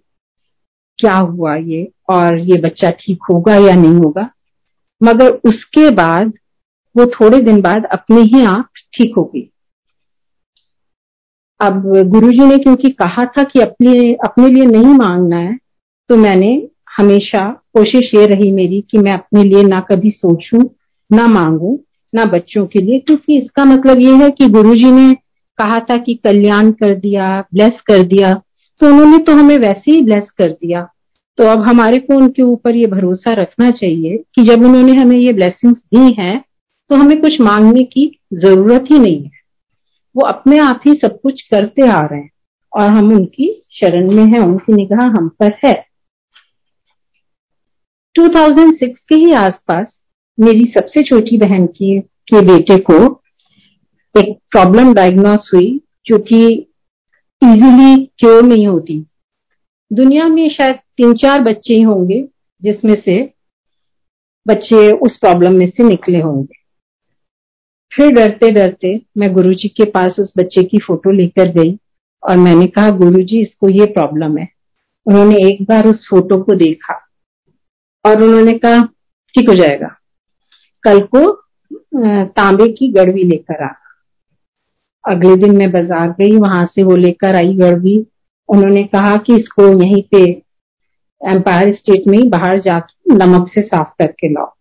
क्या 0.99 1.17
हुआ 1.17 1.55
ये। 1.57 1.83
और 2.09 2.39
ये 2.41 2.61
बच्चा 2.61 2.91
ठीक 2.91 3.25
होगा 3.31 3.55
या 3.57 3.75
नहीं 3.75 3.95
होगा। 3.95 4.29
मगर 5.01 5.31
उसके 5.47 5.91
बाद, 5.91 6.33
वो 6.97 7.07
थोड़े 7.07 7.39
दिन 7.41 7.61
बाद 7.61 7.85
अपने 7.93 8.21
ही 8.23 8.45
आप 8.47 8.69
ठीक 8.95 9.15
हो 9.17 9.25
गई 9.25 9.49
अब 11.61 11.83
गुरुजी 12.09 12.45
ने 12.45 12.57
क्योंकि 12.59 12.91
कहा 12.93 13.25
था 13.29 13.43
कि 13.43 13.61
अपने 13.61 14.13
अपने 14.25 14.49
लिए 14.49 14.65
नहीं 14.67 14.95
मांगना 14.95 15.37
है 15.37 15.57
तो 16.11 16.17
मैंने 16.17 16.51
हमेशा 16.97 17.49
कोशिश 17.75 18.11
ये 18.15 18.27
रही 18.27 18.51
मेरी 18.53 18.81
कि 18.91 18.99
मैं 18.99 19.13
अपने 19.13 19.43
लिए 19.43 19.63
ना 19.63 19.79
कभी 19.81 20.11
सोचूं, 20.11 20.63
ना 21.11 21.27
मांगू, 21.27 21.79
ना 22.13 22.25
बच्चों 22.25 22.67
के 22.67 22.79
लिए, 22.79 22.99
क्योंकि 22.99 23.39
इसका 23.39 23.65
मतलब 23.65 24.01
ये 24.01 24.15
है 24.15 24.31
कि 24.31 24.49
गुरुजी 24.49 24.91
ने 24.93 25.13
कहा 25.59 25.79
था 25.81 25.97
कि 25.97 26.15
कल्याण 26.25 26.71
कर 26.73 26.95
दिया 26.95 27.41
ब्लेस 27.55 27.81
कर 27.87 28.03
दिया 28.05 28.33
तो 28.81 28.87
उन्होंने 28.87 29.19
तो 29.19 29.33
हमें 29.33 29.57
वैसे 29.59 29.91
ही 29.91 30.01
ब्लेस 30.01 30.31
कर 30.39 30.51
दिया। 30.51 30.87
तो 31.39 31.45
अब 31.45 31.63
हमारे 31.63 31.99
को 31.99 32.17
उनके 32.17 32.43
ऊपर 32.43 32.77
ये 32.77 32.87
भरोसा 32.87 33.31
रखना 33.31 33.71
चाहिए 33.71 34.17
कि 34.35 34.43
जब 34.43 34.65
उन्होंने 34.65 34.93
हमें 34.93 35.17
ये 35.17 35.33
ब्लेसिंग्स 35.33 35.79
दी 35.79 36.13
हैं 36.13 36.45
तो 36.91 36.97
हमें 36.97 37.21
कुछ 37.21 37.41
मांगने 37.41 37.85
की 37.85 38.21
ज़रूरत 38.35 38.85
ही 38.93 38.99
नहीं 38.99 39.23
है। 39.25 39.31
वो 40.17 40.27
अपने 40.27 40.59
आप 40.59 40.81
ही 40.87 40.95
सब 40.95 41.21
कुछ 41.21 41.43
करते 41.43 41.83
आ 41.83 42.01
रहे 42.01 42.21
हैं 42.21 42.31
और 42.73 42.89
हम 42.89 43.13
उनकी 43.13 43.67
शरण 43.71 44.11
में 44.13 44.25
हैं, 44.25 44.39
उनकी 44.39 44.73
निगाह 44.73 45.07
हम 45.07 45.29
पर 45.29 45.53
है। 45.65 45.75
2006 48.15 48.99
के 49.09 49.15
ही 49.15 49.33
आसपास 49.33 49.99
मेरी 50.41 50.65
सबसे 50.65 51.03
छोटी 51.03 51.39
बहन 51.39 51.67
की, 51.67 52.01
के 52.01 52.41
बेटे 52.41 52.79
को 52.79 53.23
एक 54.15 54.39
प्रॉब्लम 54.51 54.95
डायग्नोस 54.95 55.51
हुई, 55.55 55.81
जो 56.07 56.19
कि 56.19 56.47
इजीली 57.43 58.05
क्योर 58.19 58.43
नहीं 58.43 58.67
होती। 58.67 59.05
दुनिया 59.93 60.29
में 60.29 60.49
शायद 60.49 60.79
तीन 60.99 61.15
चार 61.15 61.43
बच्चे 61.43 61.75
ही 61.75 61.83
होंगे 61.83 62.23
जिसमें 62.63 62.95
से 62.95 63.23
बच्चे 64.47 64.91
उस 64.93 65.17
प्रॉब्लम 65.19 65.53
में 65.53 65.69
से 65.69 65.85
निकले 65.85 66.21
होंगे। 66.21 66.63
फिर 67.93 68.13
डरते 68.13 68.51
डरते 68.51 68.95
मैं 69.19 69.33
गुरुजी 69.35 69.69
के 69.69 69.85
पास 69.91 70.17
उस 70.21 70.33
बच्चे 70.39 70.63
की 70.65 70.79
फ़ोटो 70.79 71.11
लेकर 71.13 71.51
गई 71.53 71.77
और 72.23 72.37
मैंने 72.39 72.67
कहा, 72.67 72.91
गुरुजी, 72.91 73.41
इसको 73.43 73.69
ये 73.69 73.87
प्रॉब्लम 73.89 74.37
है। 74.39 74.49
उन्होंने 75.07 75.37
एक 75.47 75.63
बार 75.63 75.87
उस 75.87 76.07
फ़ोटो 76.11 76.43
को 76.43 76.55
देखा 76.57 76.95
और 78.05 78.23
उन्होंने 78.23 78.53
कहा, 78.55 78.83
ठीक 79.35 79.49
हो 79.49 79.55
जाएगा। 79.55 79.89
कल 80.85 81.01
को 81.15 81.31
तांबे 82.29 82.69
की 82.69 82.89
गड़वी 82.93 83.23
लेकर 83.25 83.65
आ। 83.65 83.69
अगले 85.05 85.37
दिन 85.37 85.57
मैं 85.57 85.71
बाज़ार 85.73 86.09
गई, 86.11 86.37
वहाँ 86.39 86.65
से 86.67 86.83
वो 86.83 86.97
लेकर 86.97 87.35
आई 87.35 87.55
गड़वी 87.57 87.99
उन्होंने 88.49 88.83
कहा 88.87 89.17
कि 89.17 89.37
इसको 89.37 89.69
यहीं 89.75 90.03
पे 90.11 90.25
एम्पायर 91.27 91.75
स्टेट 91.75 92.07
में 92.07 92.29
बाहर 92.31 92.61
जाके 92.61 93.15
नमक 93.15 93.49
से 93.49 93.63
साफ़ 93.63 93.93
करके 93.99 94.33
लाओ। 94.33 94.53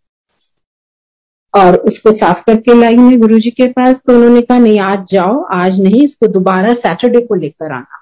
और 1.54 1.76
उसको 1.78 2.12
साफ़ 2.12 2.44
करके 2.48 2.74
लाई 2.74 2.96
मैं 2.96 3.20
गुरु 3.22 3.40
जी 3.40 3.50
के 3.50 3.68
पास 3.68 3.96
तो 4.08 4.14
उन्होंने 4.14 4.42
कहा, 4.42 4.58
नहीं, 4.58 4.80
आज 4.80 5.06
जाओ, 5.12 5.42
आज 5.44 5.80
नहीं, 5.82 6.04
इसको 6.06 6.28
दोबारा 6.28 6.74
सैटरडे 6.74 7.22
को 7.22 7.36
लेकर 7.36 7.72
आना। 7.72 8.00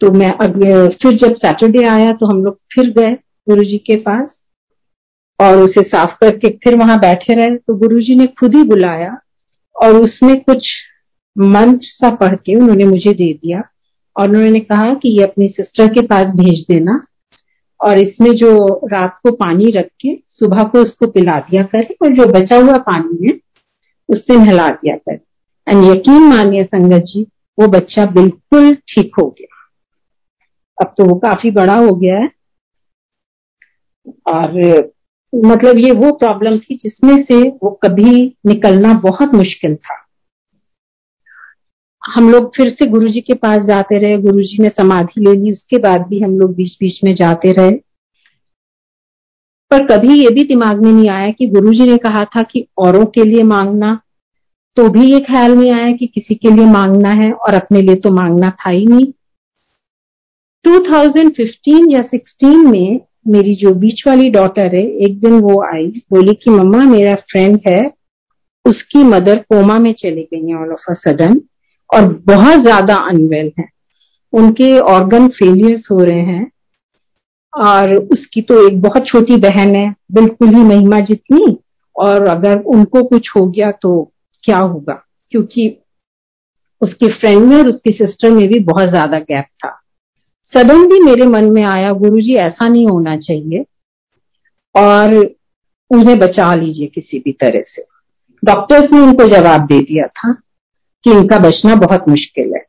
तो 0.00 0.10
मैं 0.10 0.30
अगले 0.40 0.88
फिर 0.94 1.16
जब 1.18 1.34
सैटरडे 1.36 1.84
आया 1.88 2.10
तो 2.10 2.26
हम 2.26 2.44
लोग 2.44 2.58
फिर 2.74 2.90
गए 2.90 3.12
गुरु 3.48 3.64
जी 3.64 3.78
के 3.78 3.96
पास 3.96 4.38
और 5.40 5.58
उसे 5.58 5.82
साफ़ 5.82 6.16
करके 6.20 6.48
फिर 6.64 6.76
वहाँ 6.76 6.98
बैठे 6.98 7.34
रहे। 7.34 7.56
तो 7.56 7.74
गुरुजी 7.74 8.14
ने 8.14 8.26
खुद 8.40 8.54
ही 8.54 8.62
बुलाया 8.62 9.16
और 9.76 9.94
उसमें 9.94 10.40
कुछ 10.40 10.68
मंत्र 11.36 11.86
सा 11.86 12.10
पढ़ 12.16 12.34
के 12.36 12.54
उन्होंने 12.54 12.84
मुझे 12.84 13.12
दे 13.12 13.32
दिया 13.32 13.62
और 14.16 14.28
उन्होंने 14.28 14.60
कहा 14.60 14.92
कि 14.94 15.08
ये 15.08 15.24
अपनी 15.24 15.48
सिस्टर 15.48 15.92
के 15.94 16.06
पास 16.06 16.26
भेज 16.26 16.64
देना। 16.68 17.00
और 17.80 17.98
इसमें 17.98 18.30
जो 18.30 18.80
रात 18.92 19.18
को 19.22 19.30
पानी 19.32 19.70
रख 19.70 19.86
के 20.00 20.18
सुबह 20.28 20.62
को 20.62 20.78
उसको 20.78 21.06
पिला 21.06 21.38
दिया 21.40 21.62
करे 21.62 21.96
और 22.02 22.12
जो 22.12 22.26
बचा 22.26 22.56
हुआ 22.56 22.78
पानी 22.78 23.26
है 23.26 23.38
उससे 24.08 24.36
नहला 24.36 24.68
दिया 24.68 24.96
करे। 24.96 25.18
एंड 25.66 25.84
यकीन 25.84 26.22
मानिए 26.22 26.64
संगत 26.64 27.02
जी, 27.02 27.22
वो 27.58 27.66
बच्चा 27.66 28.06
बिल्कुल 28.06 28.74
ठीक 28.74 29.12
हो 29.18 29.26
गया। 29.26 29.54
अब 30.78 30.94
तो 30.98 31.04
वो 31.04 31.14
काफ़ी 31.14 31.50
बड़ा 31.50 31.74
हो 31.74 31.94
गया 31.96 32.18
है। 32.18 32.30
और 34.26 34.52
मतलब 35.34 35.78
ये 35.78 35.90
वो 35.90 36.12
प्रॉब्लम 36.12 36.58
थी 36.58 36.76
जिसमें 36.76 37.24
से 37.24 37.48
वो 37.48 37.70
कभी 37.70 38.36
निकलना 38.46 38.94
बहुत 38.94 39.34
मुश्किल 39.34 39.76
था। 39.76 40.05
हम 42.14 42.30
लोग 42.30 42.56
फिर 42.56 42.70
से 42.70 42.86
गुरुजी 42.86 43.20
के 43.20 43.34
पास 43.34 43.58
जाते 43.58 43.98
रहे, 43.98 44.18
गुरुजी 44.18 44.62
ने 44.62 44.68
समाधि 44.68 45.20
ले 45.20 45.32
ली, 45.32 45.52
उसके 45.52 45.78
बाद 45.78 46.00
भी 46.00 46.20
हम 46.20 46.38
लोग 46.38 46.54
बीच 46.54 46.76
बीच 46.80 47.04
में 47.04 47.14
जाते 47.14 47.52
रहे। 47.52 47.70
पर 49.70 49.86
कभी 49.86 50.14
ये 50.22 50.28
भी 50.30 50.44
दिमाग 50.44 50.82
में 50.82 50.92
नहीं 50.92 51.08
आया 51.08 51.30
कि 51.30 51.46
गुरुजी 51.46 51.90
ने 51.90 51.96
कहा 51.96 52.24
था 52.24 52.42
कि 52.42 52.66
औरों 52.78 53.04
के 53.06 53.24
लिए 53.24 53.42
मांगना 53.42 54.00
तो 54.76 54.88
भी 54.88 55.12
ये 55.12 55.20
ख्याल 55.20 55.52
नहीं 55.52 55.72
आया 55.74 55.92
कि 55.92 56.06
किसी 56.06 56.34
के 56.34 56.50
लिए 56.50 56.66
मांगना 56.66 57.08
है 57.08 57.32
और 57.32 57.54
अपने 57.54 57.82
लिए 57.82 57.94
तो 57.94 58.10
मांगना 58.10 58.50
था 58.50 58.70
ही 58.70 58.86
नहीं। 58.86 59.06
2015 60.64 61.86
या 61.92 62.02
16 62.14 62.70
में 62.70 63.00
मेरी 63.28 63.54
जो 63.54 63.74
बीच 63.74 64.02
वाली 64.06 64.30
डॉटर 64.30 64.74
है, 64.74 64.86
एक 64.86 65.20
दिन 65.20 65.32
वो 65.32 65.62
आई, 65.62 65.86
बोली 65.86 66.34
कि 66.34 66.50
मम्मा 66.50 66.84
मेरा 66.84 67.14
फ्रेंड 67.14 67.60
है, 67.68 67.92
उसकी 68.64 69.04
मदर 69.04 69.38
कोमा 69.38 69.78
में 69.78 69.92
चली 69.92 70.22
गई 70.22 70.48
है 70.48 70.54
ऑल 70.54 70.72
ऑफ़ 70.72 70.90
अ 70.90 70.94
सडन 70.94 71.40
और 71.90 72.06
बहुत 72.26 72.62
ज़्यादा 72.62 72.96
अनवेल 73.08 73.52
है। 73.58 73.68
उनके 74.32 74.78
ऑर्गन 74.80 75.28
फेलियर्स 75.30 75.88
हो 75.90 75.98
रहे 76.00 76.20
हैं 76.22 76.50
और 77.52 77.94
उसकी 77.94 78.40
तो 78.42 78.66
एक 78.66 78.80
बहुत 78.82 79.06
छोटी 79.06 79.36
बहन 79.38 79.74
है, 79.76 79.94
बिल्कुल 80.12 80.48
ही 80.48 80.62
महिमा 80.64 81.00
जितनी, 81.02 81.56
और 81.96 82.26
अगर 82.28 82.58
उनको 82.58 83.02
कुछ 83.04 83.30
हो 83.36 83.46
गया 83.46 83.70
तो 83.72 84.12
क्या 84.44 84.58
होगा? 84.58 85.02
क्योंकि 85.32 85.76
उसके 86.82 87.08
फ्रेंड 87.10 87.44
में 87.44 87.56
और 87.56 87.68
उसकी 87.68 87.90
सिस्टर 87.92 88.30
में 88.30 88.46
भी 88.48 88.58
बहुत 88.62 88.88
ज़्यादा 88.88 89.18
गैप 89.20 89.44
था। 89.64 89.70
सडन 90.52 90.86
भी 90.86 91.00
मेरे 91.00 91.26
मन 91.26 91.50
में 91.50 91.62
आया, 91.64 91.92
गुरुजी 91.92 92.34
ऐसा 92.36 92.68
नहीं 92.68 92.86
होना 92.88 93.16
चाहिए 93.18 93.64
और 94.74 95.14
उन्हें 95.90 96.18
बचा 96.18 96.54
लीजिए 96.54 96.86
किसी 96.86 97.18
भी 97.18 97.32
तरह 97.32 97.62
से। 97.66 97.84
डॉक्टर्स 98.42 98.92
ने 98.92 99.00
उनको 99.00 99.28
जवाब 99.28 99.66
दे 99.66 99.78
दिया 99.80 100.06
था। 100.08 100.32
कि 101.06 101.12
इनका 101.12 101.38
बचना 101.38 101.74
बहुत 101.74 102.08
मुश्किल 102.08 102.52
है। 102.54 102.60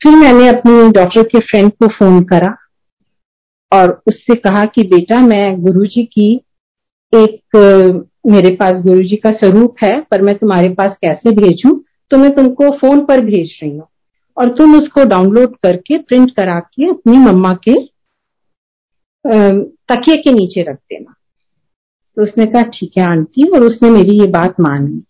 फिर 0.00 0.16
मैंने 0.16 0.48
अपनी 0.48 0.90
डॉक्टर 0.90 1.22
के 1.22 1.38
फ्रेंड 1.38 1.70
को 1.72 1.86
फ़ोन 1.88 2.22
करा 2.24 2.54
और 3.72 4.02
उससे 4.06 4.34
कहा 4.34 4.64
कि 4.64 4.82
बेटा, 4.82 5.20
मैं 5.20 5.60
गुरुजी 5.60 6.04
की 6.04 6.34
एक, 7.12 7.40
मेरे 8.26 8.54
पास 8.56 8.82
गुरुजी 8.82 9.16
का 9.16 9.30
स्वरूप 9.30 9.76
है, 9.84 10.00
पर 10.00 10.22
मैं 10.22 10.34
तुम्हारे 10.34 10.68
पास 10.68 10.96
कैसे 11.00 11.30
भेजूं? 11.30 11.78
तो 12.10 12.18
मैं 12.18 12.34
तुमको 12.34 12.70
फ़ोन 12.70 13.04
पर 13.04 13.20
भेज 13.20 13.58
रही 13.62 13.76
हूँ। 13.76 13.88
और 14.36 14.48
तुम 14.48 14.78
उसको 14.78 15.04
डाउनलोड 15.04 15.56
करके 15.56 15.98
प्रिंट 15.98 16.30
करा 16.30 16.60
के 16.60 16.88
अपनी 16.90 17.16
मम्मा 17.16 17.52
के 17.68 17.74
तकिए 19.94 20.16
के 20.16 20.32
नीचे 20.32 20.62
रख 20.62 20.76
देना। 20.76 21.14
तो 22.16 22.22
उसने 22.22 22.46
कहा, 22.46 22.62
ठीक 22.62 22.92
है 22.98 23.04
आंटी। 23.04 23.48
और 23.48 23.62
उसने 23.62 23.90
मेरी 23.90 24.20
ये 24.20 24.26
बात 24.26 24.60
मानी। 24.60 25.02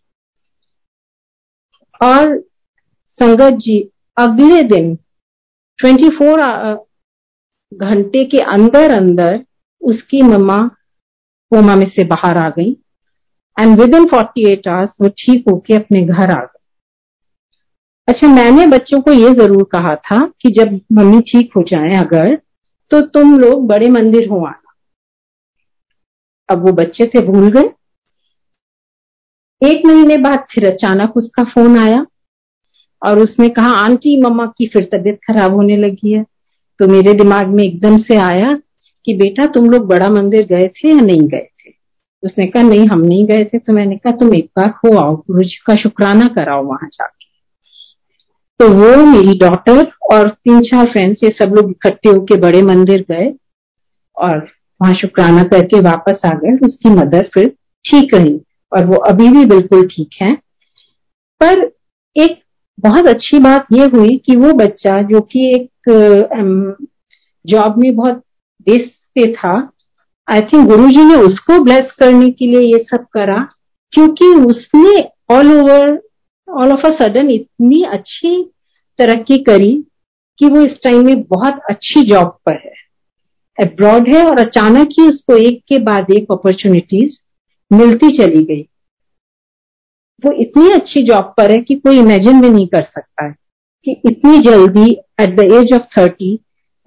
और 2.01 2.37
संगत 3.21 3.59
जी, 3.59 3.79
अगले 4.17 4.63
दिन 4.69 4.97
24 5.79 6.85
घंटे 7.73 8.25
के 8.25 8.39
अंदर 8.53 8.91
अंदर 8.91 9.39
उसकी 9.83 10.23
मम्मा 10.23 10.59
कोमा 11.53 11.75
में 11.77 11.89
से 11.89 12.05
बाहर 12.05 12.37
आ 12.37 12.49
गई 12.51 12.71
and 13.57 13.81
within 13.95 14.05
forty 14.05 14.47
eight 14.53 14.69
hours 14.69 14.91
वो 15.03 15.09
ठीक 15.19 15.45
होके 15.51 15.75
अपने 15.75 16.01
घर 16.01 16.31
आ 16.31 16.41
गई। 16.41 16.59
अच्छा 18.09 18.29
मैंने 18.29 18.67
बच्चों 18.67 19.01
को 19.01 19.13
ये 19.13 19.33
ज़रूर 19.35 19.63
कहा 19.73 19.95
था 20.05 20.19
कि 20.43 20.51
जब 20.59 20.81
मम्मी 20.93 21.21
ठीक 21.31 21.53
हो 21.57 21.63
जाए 21.63 21.91
अगर 22.01 22.35
तो 22.91 23.01
तुम 23.09 23.39
लोग 23.39 23.67
बड़े 23.69 23.89
मंदिर 23.91 24.29
हो 24.29 24.45
आना। 24.47 24.75
अब 26.49 26.67
वो 26.67 26.73
बच्चे 26.73 27.07
थे, 27.07 27.21
भूल 27.27 27.51
गए। 27.53 27.69
एक 29.65 29.87
महीने 29.87 30.17
बाद 30.17 30.47
फिर 30.55 30.67
अचानक 30.73 31.17
उसका 31.17 31.45
फ़ोन 31.45 31.79
आया 31.79 32.07
और 33.07 33.19
उसने 33.19 33.49
कहा, 33.49 33.71
आंटी, 33.71 34.23
मम्मा 34.23 34.47
की 34.47 34.67
फिर 34.67 34.89
तबीयत 34.93 35.19
खराब 35.31 35.55
होने 35.55 35.77
लगी 35.77 36.13
है। 36.13 36.25
तो 36.79 36.89
मेरे 36.89 37.13
दिमाग 37.13 37.47
में 37.47 37.65
एकदम 37.65 37.99
से 37.99 38.17
आया 38.17 38.59
कि, 39.05 39.15
बेटा, 39.15 39.47
तुम 39.47 39.71
लोग 39.71 39.87
बड़ा 39.87 40.09
मंदिर 40.09 40.47
गए 40.47 40.69
थे 40.69 40.89
या 40.89 41.01
नहीं 41.01 41.23
गए 41.23 41.49
थे? 41.61 41.73
उसने 42.23 42.47
कहा, 42.47 42.63
नहीं, 42.63 42.87
हम 42.87 43.01
नहीं 43.01 43.27
गए 43.27 43.45
थे। 43.45 43.59
तो 43.59 43.73
मैंने 43.73 43.97
कहा, 43.97 44.13
तुम 44.13 44.35
एक 44.35 44.51
बार 44.59 44.71
हो 44.71 44.99
आओ 44.99 45.17
गुरु 45.17 45.43
जी 45.43 45.59
का 45.67 45.75
शुक्राना 45.75 46.27
कराओ 46.27 46.65
वहाँ 46.65 46.89
जाके। 46.89 47.29
तो 48.59 48.69
वो 48.69 49.05
मेरी 49.05 49.39
डॉटर 49.39 49.93
और 50.13 50.29
तीन 50.29 50.61
चार 50.61 50.87
फ्रेंड्स 50.87 51.21
ये 51.25 51.31
सब 51.31 51.55
लोग 51.55 51.71
इकट्ठे 51.71 52.09
होके 52.09 52.37
बड़े 52.37 52.63
मंदिर 52.63 53.07
गए 53.11 53.35
और 54.17 54.49
वहाँ 54.83 54.95
शुक्राना 54.95 55.43
करके 55.43 55.81
वापस 55.81 56.21
आ 56.27 56.31
गए। 56.31 56.59
उसकी 56.67 56.89
मदर 56.89 57.31
फिर 57.35 57.49
ठीक 57.85 58.15
रही। 58.15 58.41
और 58.73 58.85
वो 58.87 58.97
अभी 59.09 59.29
भी 59.29 59.45
बिल्कुल 59.47 59.87
ठीक 59.87 60.17
है। 60.23 60.35
पर 61.41 61.61
एक 62.17 62.39
बहुत 62.79 63.07
अच्छी 63.07 63.39
बात 63.39 63.67
ये 63.73 63.87
हुई 63.89 64.17
कि 64.27 64.37
वो 64.37 64.53
बच्चा 64.55 65.01
जो 65.03 65.21
कि 65.33 65.49
एक 65.55 65.69
जॉब 67.45 67.79
में 67.79 67.95
बहुत 67.97 68.23
बेस 68.67 68.89
पे 69.15 69.33
था 69.35 69.55
आई 70.29 70.41
थिंक 70.43 70.69
गुरुजी 70.69 71.05
ने 71.05 71.15
उसको 71.17 71.59
ब्लेस 71.65 71.93
करने 72.01 72.31
के 72.31 72.47
लिए 72.47 72.61
ये 72.63 72.83
सब 72.85 73.05
करा, 73.13 73.39
क्योंकि 73.93 74.27
उसने 74.47 75.01
all 75.31 75.53
over 75.53 75.99
all 76.49 76.73
of 76.73 76.87
a 76.87 76.91
sudden 76.99 77.31
इतनी 77.31 77.83
अच्छी 77.83 78.43
तरक्की 78.99 79.39
करी 79.45 79.73
कि 80.39 80.47
वो 80.47 80.61
इस 80.61 80.77
टाइम 80.85 81.05
में 81.07 81.23
बहुत 81.25 81.61
अच्छी 81.71 82.03
जॉब 82.03 82.37
पर 82.47 82.55
है। 82.55 82.75
अब्रॉड 83.59 84.09
है 84.09 84.25
और 84.25 84.41
अचानक 84.41 84.89
ही 84.93 85.07
उसको 85.09 85.37
एक 85.39 85.63
के 85.69 85.79
बाद 85.85 86.11
एक 86.11 86.33
अपॉर्चुनिटीज़ 86.33 87.17
मिलती 87.71 88.17
चली 88.19 88.43
गई। 88.45 88.69
वो 90.23 90.33
इतनी 90.33 90.71
अच्छी 90.71 91.03
जॉब 91.03 91.35
पर 91.37 91.51
है 91.51 91.59
कि 91.59 91.75
कोई 91.75 91.99
इमेजिन 91.99 92.41
भी 92.41 92.49
नहीं 92.51 92.67
कर 92.67 92.83
सकता 92.83 93.25
है 93.25 93.35
कि 93.87 94.01
इतनी 94.07 94.39
जल्दी 94.41 94.91
at 95.21 95.37
the 95.37 95.41
age 95.53 95.73
of 95.75 95.83
thirty 95.99 96.37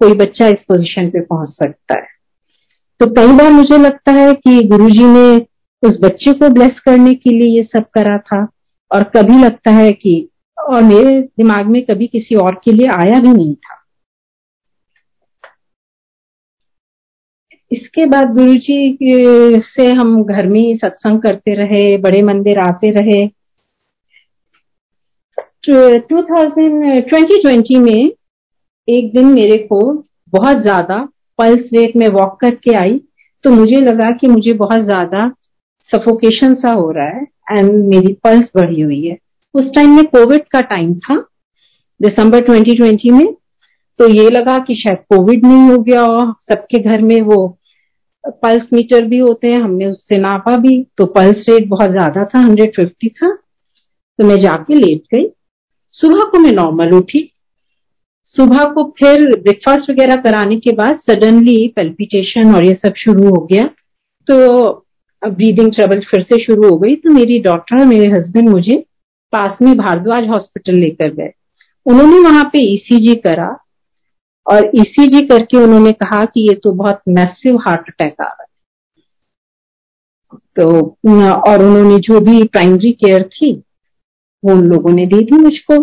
कोई 0.00 0.14
बच्चा 0.14 0.46
इस 0.46 0.58
पोजीशन 0.68 1.10
पे 1.10 1.20
पहुँच 1.20 1.48
सकता 1.48 1.98
है। 1.98 2.06
तो 3.00 3.06
कई 3.06 3.32
बार 3.36 3.50
मुझे 3.52 3.78
लगता 3.78 4.12
है 4.12 4.32
कि 4.34 4.62
गुरुजी 4.64 5.04
ने 5.04 5.46
उस 5.82 5.98
बच्चे 6.02 6.32
को 6.32 6.48
ब्लेस 6.48 6.80
करने 6.80 7.14
के 7.14 7.30
लिए 7.30 7.56
ये 7.56 7.62
सब 7.62 7.84
करा 7.94 8.18
था 8.18 8.46
और 8.90 9.02
कभी 9.02 9.38
लगता 9.38 9.70
है 9.70 9.92
कि 9.92 10.28
और 10.58 10.82
मेरे 10.82 11.20
दिमाग 11.20 11.66
में 11.66 11.82
कभी 11.82 12.06
किसी 12.06 12.34
और 12.34 12.60
के 12.64 12.72
लिए 12.72 12.86
आया 12.86 13.20
भी 13.20 13.28
नहीं 13.28 13.54
था। 13.54 13.81
इसके 17.72 18.06
बाद 18.06 18.34
गुरु 18.34 18.56
जी 18.56 19.60
से 19.66 19.90
हम 19.90 20.24
घर 20.24 20.46
में 20.46 20.76
सत्संग 20.76 21.22
करते 21.22 21.54
रहे, 21.54 21.98
बड़े 21.98 22.22
मंदिर 22.22 22.58
आते 22.60 22.90
रहे। 22.90 23.30
2020 25.66 27.78
में 27.78 28.10
एक 28.88 29.12
दिन 29.14 29.26
मेरे 29.26 29.64
को 29.64 29.92
बहुत 30.32 30.62
ज़्यादा 30.62 31.08
पल्स 31.38 31.68
रेट 31.74 31.96
में 31.96 32.08
वॉक 32.10 32.40
करके 32.40 32.74
आई 32.76 33.00
तो 33.44 33.50
मुझे 33.50 33.76
लगा 33.76 34.10
कि 34.16 34.28
मुझे 34.28 34.52
बहुत 34.54 34.82
ज़्यादा 34.82 35.30
सफोकेशन 35.90 36.54
सा 36.54 36.72
हो 36.72 36.90
रहा 36.90 37.08
है 37.08 37.26
एंड 37.50 37.84
मेरी 37.84 38.12
पल्स 38.24 38.50
बढ़ी 38.56 38.80
हुई 38.80 39.06
है। 39.06 39.16
उस 39.54 39.70
टाइम 39.74 39.96
में 39.96 40.04
कोविड 40.06 40.42
का 40.52 40.60
टाइम 40.66 40.94
था, 40.96 41.14
दिसंबर 42.00 42.40
2020 42.46 43.10
में 43.12 43.34
तो 43.98 44.08
ये 44.08 44.28
लगा 44.30 44.58
कि 44.58 44.74
शायद 44.74 44.98
कोविड 45.10 45.46
नहीं 45.46 45.70
हो 45.70 45.78
गया 45.80 46.04
और 46.04 46.34
सबके 46.48 46.78
घर 46.80 47.02
में 47.02 47.20
वो 47.22 47.58
पल्स 48.26 48.62
मीटर 48.72 49.04
भी 49.04 49.18
होते 49.18 49.48
हैं, 49.48 49.60
हमने 49.60 49.86
उससे 49.86 50.18
नापा 50.18 50.56
भी। 50.56 50.86
तो 50.98 51.06
पल्स 51.06 51.46
रेट 51.48 51.68
बहुत 51.68 51.90
ज़्यादा 51.90 52.24
था 52.24 52.40
150 52.40 53.08
था। 53.08 53.34
तो 54.18 54.26
मैं 54.26 54.36
जाके 54.36 54.74
लेट 54.74 55.02
गई। 55.14 55.26
सुबह 55.90 56.24
को 56.24 56.38
मैं 56.38 56.52
नॉर्मल 56.52 56.92
उठी। 56.92 57.28
सुबह 58.26 58.64
को 58.64 58.94
फिर 58.98 59.40
ब्रेकफास्ट 59.40 59.90
वगैरह 59.90 60.16
कराने 60.16 60.56
के 60.56 60.72
बाद 60.72 60.98
सडनली 61.10 61.68
पेल्पिटेशन 61.68 62.54
और 62.54 62.64
ये 62.64 62.74
सब 62.74 62.94
शुरू 62.94 63.28
हो 63.28 63.46
गया। 63.52 63.64
तो 64.28 64.70
ब्रीदिंग 65.22 65.72
ट्रबल 65.72 66.00
फिर 66.00 66.22
से 66.22 66.44
शुरू 66.44 66.68
हो 66.68 66.78
गई। 66.78 66.94
तो 66.94 67.10
मेरी 67.10 67.38
डॉक्टर 67.38 67.80
और 67.80 67.86
मेरे 67.86 68.10
हस्बैंड 68.10 68.48
मुझे 68.48 68.84
पास 69.32 69.58
में 69.62 69.76
भारद्वाज 69.76 70.28
हॉस्पिटल 70.28 70.74
लेकर 70.74 71.10
गए। 71.10 71.30
उन्होंने 71.86 72.18
वहाँ 72.18 72.44
पे 72.44 72.62
ईसीजी 72.62 73.14
e 73.14 73.22
करा। 73.24 73.58
और 74.46 74.70
ईसीजी 74.74 75.20
करके 75.26 75.56
उन्होंने 75.56 75.92
कहा 75.94 76.24
कि 76.24 76.48
ये 76.48 76.54
तो 76.54 76.72
बहुत 76.72 77.00
मैसिव 77.08 77.56
हार्ट 77.66 77.88
अटैक 77.90 78.20
आ 78.20 78.24
रहा 78.24 78.42
है। 78.42 78.46
तो 80.56 80.70
और 81.48 81.62
उन्होंने 81.64 81.98
जो 82.00 82.20
भी 82.20 82.42
प्राइमरी 82.44 82.92
केयर 82.94 83.22
थी, 83.28 83.52
वो 84.42 84.52
उन 84.52 84.66
लोगों 84.66 84.92
ने 84.92 85.06
दे 85.06 85.22
दी 85.22 85.36
मुझको। 85.36 85.74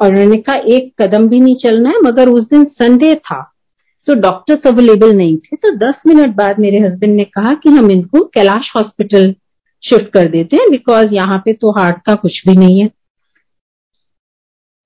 और 0.00 0.08
उन्होंने 0.08 0.36
कहा, 0.38 0.56
एक 0.56 0.92
कदम 1.02 1.28
भी 1.28 1.40
नहीं 1.40 1.56
चलना 1.56 1.90
है, 1.90 2.00
मगर 2.04 2.28
उस 2.28 2.48
दिन 2.50 2.64
संडे 2.72 3.14
था 3.16 3.42
तो 4.06 4.14
डॉक्टर्स 4.20 4.66
अवेलेबल 4.66 5.12
नहीं 5.16 5.36
थे 5.36 5.56
तो 5.56 5.70
10 5.78 6.02
मिनट 6.06 6.34
बाद 6.36 6.58
मेरे 6.60 6.78
हस्बैंड 6.78 7.14
ने 7.16 7.24
कहा 7.26 7.52
कि 7.54 7.68
हम 7.68 7.90
इनको 7.90 8.24
कैलाश 8.34 8.72
हॉस्पिटल 8.76 9.34
शिफ्ट 9.82 10.12
कर 10.14 10.28
देते 10.28 10.56
हैं 10.56 10.70
बिकॉज़ 10.70 11.14
यहाँ 11.14 11.38
पे 11.44 11.52
तो 11.52 11.70
हार्ट 11.72 11.96
का 12.06 12.14
कुछ 12.14 12.42
भी 12.46 12.56
नहीं 12.56 12.80
है। 12.80 12.88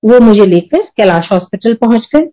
वो 0.03 0.19
मुझे 0.19 0.45
लेकर 0.45 0.81
कैलाश 0.97 1.29
हॉस्पिटल 1.31 1.73
पहुँच 1.73 2.07
गए 2.15 2.25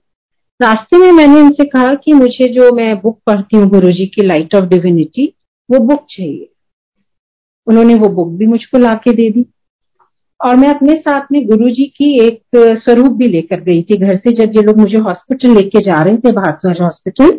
रास्ते 0.60 0.98
में 0.98 1.10
मैंने 1.12 1.38
इनसे 1.40 1.64
कहा 1.64 1.94
कि 1.94 2.12
मुझे 2.12 2.48
जो 2.54 2.70
मैं 2.72 2.94
बुक 3.00 3.18
पढ़ती 3.26 3.56
हूँ 3.56 3.68
गुरु 3.70 3.90
जी 3.92 4.06
की 4.06 4.26
लाइट 4.26 4.54
ऑफ़ 4.54 4.64
डिविनिटी 4.64 5.26
वो 5.68 5.78
बुक 5.78 6.04
चाहिए। 6.08 6.48
उन्होंने 7.66 7.94
वो 7.94 8.08
बुक 8.08 8.28
भी 8.38 8.46
मुझको 8.46 8.78
ला 8.78 8.94
के 8.94 9.12
दे 9.12 9.28
दी। 9.30 9.44
और 10.40 10.56
मैं 10.56 10.68
अपने 10.68 10.94
साथ 10.94 11.26
में 11.32 11.46
गुरु 11.46 11.68
जी 11.70 11.84
की 11.96 12.12
एक 12.20 12.40
स्वरूप 12.78 13.12
भी 13.12 13.28
लेकर 13.28 13.60
गई 13.60 13.82
थी 13.82 13.96
घर 13.96 14.16
से। 14.16 14.32
जब 14.34 14.56
ये 14.56 14.62
लोग 14.62 14.78
मुझे 14.78 14.98
हॉस्पिटल 14.98 15.54
लेके 15.54 15.84
जा 15.84 16.02
रहे 16.02 16.16
थे, 16.16 16.32
भारद्वाज 16.32 16.80
हॉस्पिटल 16.80 17.30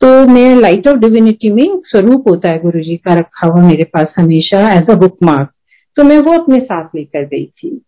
तो 0.00 0.26
मैं 0.26 0.54
लाइट 0.56 0.88
ऑफ़ 0.88 0.96
डिविनिटी 0.98 1.50
में 1.52 1.62
एक 1.62 1.86
स्वरूप 1.86 2.28
होता 2.28 2.48
है 2.48 2.60
गुरु 2.60 2.80
जी 2.80 2.96
का 2.96 3.14
रखा 3.14 3.46
हुआ 3.46 3.62
मेरे 3.62 3.84
पास 3.84 4.14
हमेशा 4.18 4.68
एज 4.72 4.90
अ 4.90 4.94
बुक 4.96 5.16
मार्क 5.22 5.50
तो 5.96 6.04
मैं 6.04 6.18
वो 6.18 6.32
अपने 6.32 6.58
साथ 6.60 6.94
लेकर 6.94 7.24
गई 7.24 7.44
थी। 7.46 7.80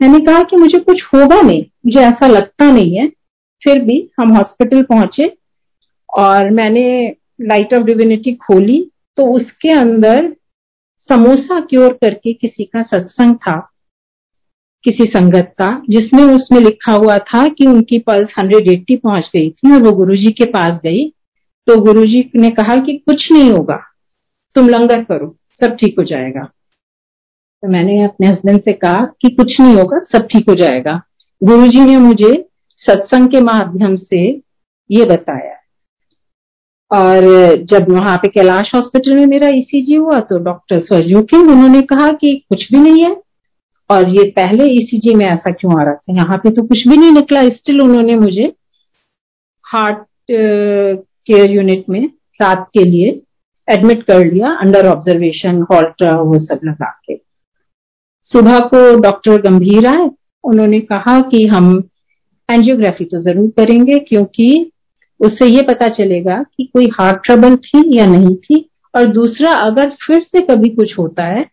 मैंने 0.00 0.18
कहा 0.24 0.42
कि 0.42 0.56
मुझे 0.56 0.78
कुछ 0.78 1.02
होगा 1.04 1.40
नहीं, 1.40 1.64
मुझे 1.86 2.00
ऐसा 2.00 2.26
लगता 2.26 2.70
नहीं 2.70 2.96
है। 2.96 3.06
फिर 3.62 3.82
भी 3.84 3.98
हम 4.20 4.34
हॉस्पिटल 4.36 4.82
पहुँचे 4.84 5.32
और 6.08 6.50
मैंने 6.50 7.16
लाइट 7.42 7.74
ऑफ़ 7.74 7.82
डिविनिटी 7.82 8.32
खोली 8.36 8.80
तो 9.18 9.24
उसके 9.34 9.72
अंदर 9.72 10.34
समोसा 11.08 11.60
क्योर 11.60 11.92
करके 11.94 12.32
किसी 12.32 12.64
का 12.64 12.82
सत्संग 12.82 13.34
था, 13.36 13.58
किसी 14.84 15.04
संगत 15.06 15.52
का, 15.58 15.68
जिसमें 15.90 16.22
उसमें 16.24 16.60
लिखा 16.60 16.92
हुआ 16.94 17.16
था 17.18 17.46
कि 17.48 17.66
उनकी 17.66 17.98
पल्स 18.00 18.32
180 18.34 18.96
पहुँच 18.96 19.30
गई 19.34 19.50
थी 19.50 19.72
और 19.74 19.82
वो 19.82 19.92
गुरुजी 19.92 20.32
के 20.32 20.44
पास 20.46 20.78
गई। 20.84 21.08
तो 21.68 21.80
गुरुजी 21.82 22.30
ने 22.36 22.50
कहा 22.50 22.76
कि 22.76 22.96
कुछ 22.98 23.26
नहीं 23.32 23.50
होगा, 23.50 23.80
तुम 24.56 24.68
लंगर 24.68 25.02
करो, 25.04 25.34
सब 25.60 25.76
ठीक 25.76 25.98
हो 25.98 26.04
जाएगा। 26.04 26.48
तो 27.62 27.68
मैंने 27.68 28.02
अपने 28.04 28.26
हस्बैंड 28.26 28.60
से 28.62 28.72
कहा 28.72 29.04
कि 29.22 29.28
कुछ 29.30 29.60
नहीं 29.60 29.74
होगा, 29.76 29.98
सब 30.12 30.26
ठीक 30.32 30.48
हो 30.48 30.54
जाएगा। 30.54 31.00
गुरु 31.40 31.66
जी 31.68 31.80
ने 31.80 31.96
मुझे 31.98 32.32
सत्संग 32.80 33.28
के 33.28 33.40
माध्यम 33.42 33.96
से 33.96 34.20
ये 34.90 35.04
बताया। 35.04 35.54
और 36.90 37.24
जब 37.70 37.90
वहाँ 37.90 38.16
पे 38.18 38.28
कैलाश 38.28 38.70
हॉस्पिटल 38.74 39.14
में 39.14 39.26
मेरा 39.26 39.48
ईसीजी 39.54 39.94
e 39.94 39.98
हुआ 39.98 40.18
तो 40.20 40.38
डॉक्टर 40.44 40.80
स्वजोकिंग 40.82 41.50
उन्होंने 41.50 41.80
कहा 41.84 42.10
कि 42.12 42.34
कुछ 42.48 42.66
भी 42.72 42.80
नहीं 42.80 43.04
है। 43.04 43.14
और 43.90 44.08
ये 44.10 44.24
पहले 44.36 44.64
ईसीजी 44.72 45.12
e 45.12 45.16
में 45.16 45.26
ऐसा 45.26 45.50
क्यों 45.52 45.78
आ 45.80 45.84
रहा 45.84 45.94
था? 45.94 46.14
यहाँ 46.16 46.38
पे 46.38 46.50
तो 46.50 46.62
कुछ 46.66 46.86
भी 46.88 46.96
नहीं 46.96 47.12
निकला। 47.12 47.42
स्टिल 47.50 47.80
उन्होंने 47.82 48.14
मुझे 48.16 48.52
हार्ट 49.64 50.04
केयर 50.30 51.50
यूनिट 51.50 51.84
में 51.90 52.04
रात 52.40 52.68
के 52.74 52.84
लिए 52.84 53.20
एडमिट 53.68 54.02
कर 54.02 54.24
लिया 54.24 54.58
अंडर 54.60 54.86
ऑब्जर्वेशन 54.88 55.62
हॉल्ट 55.72 56.02
वो 56.02 56.38
सब 56.44 56.60
लगा 56.64 56.90
के। 57.04 57.14
सुबह 58.30 58.58
को 58.68 58.78
डॉक्टर 59.00 59.40
गंभीर 59.42 59.86
आए। 59.86 60.08
उन्होंने 60.44 60.80
कहा 60.82 61.20
कि 61.30 61.44
हम 61.46 61.72
एंजियोग्राफी 62.48 63.04
तो 63.04 63.22
ज़रूर 63.22 63.50
करेंगे, 63.56 63.98
क्योंकि 63.98 64.70
उससे 65.20 65.46
ये 65.46 65.62
पता 65.62 65.88
चलेगा 65.90 66.42
कि 66.44 66.64
कोई 66.66 66.86
हार्ट 66.92 67.24
ट्रबल 67.24 67.56
थी 67.58 67.82
या 67.96 68.06
नहीं 68.08 68.34
थी। 68.36 68.64
और 68.94 69.06
दूसरा, 69.08 69.52
अगर 69.52 69.90
फिर 70.02 70.22
से 70.22 70.40
कभी 70.46 70.68
कुछ 70.70 70.98
होता 70.98 71.24
है 71.26 71.44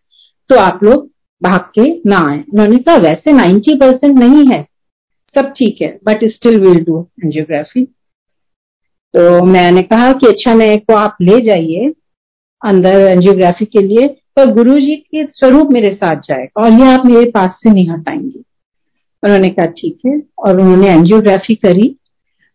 तो 0.50 0.58
आप 0.58 0.84
लोग 0.84 1.08
भाग 1.42 1.60
के 1.74 1.90
ना 2.06 2.18
आए। 2.20 2.38
उन्होंने 2.44 2.78
कहा, 2.78 2.96
वैसे 2.98 3.32
90 3.32 3.74
परसेंट 3.80 4.18
नहीं 4.18 4.46
है। 4.46 4.66
सब 5.34 5.52
ठीक 5.56 5.80
है 5.82 5.88
but 6.04 6.24
still 6.26 6.60
will 6.60 6.78
do 6.84 7.00
angiography 7.24 7.84
तो 9.14 9.44
मैंने 9.46 9.82
कहा 9.84 10.12
कि 10.12 10.26
अच्छा 10.26 10.54
मेरे 10.54 10.76
को 10.78 10.94
आप 10.96 11.16
ले 11.22 11.40
जाइए 11.42 11.92
अंदर 12.62 13.00
एंजियोग्राफी 13.02 13.64
के 13.66 13.82
लिए। 13.82 14.06
पर 14.36 14.52
गुरु 14.52 14.78
जी 14.80 14.96
के 14.96 15.24
स्वरूप 15.24 15.70
मेरे 15.72 15.94
साथ 15.94 16.16
जाएगा 16.16 16.62
और 16.62 16.72
ये 16.72 16.92
आप 16.92 17.06
मेरे 17.06 17.30
पास 17.30 17.50
से 17.50 17.70
नहीं 17.70 17.88
हटाएँगे 17.90 18.38
उन्होंने 19.22 19.48
कहा, 19.48 19.66
ठीक 19.66 19.98
है। 20.06 20.22
और 20.38 20.60
उन्होंने 20.60 20.88
एंजियोग्राफी 20.88 21.54
करी 21.54 21.96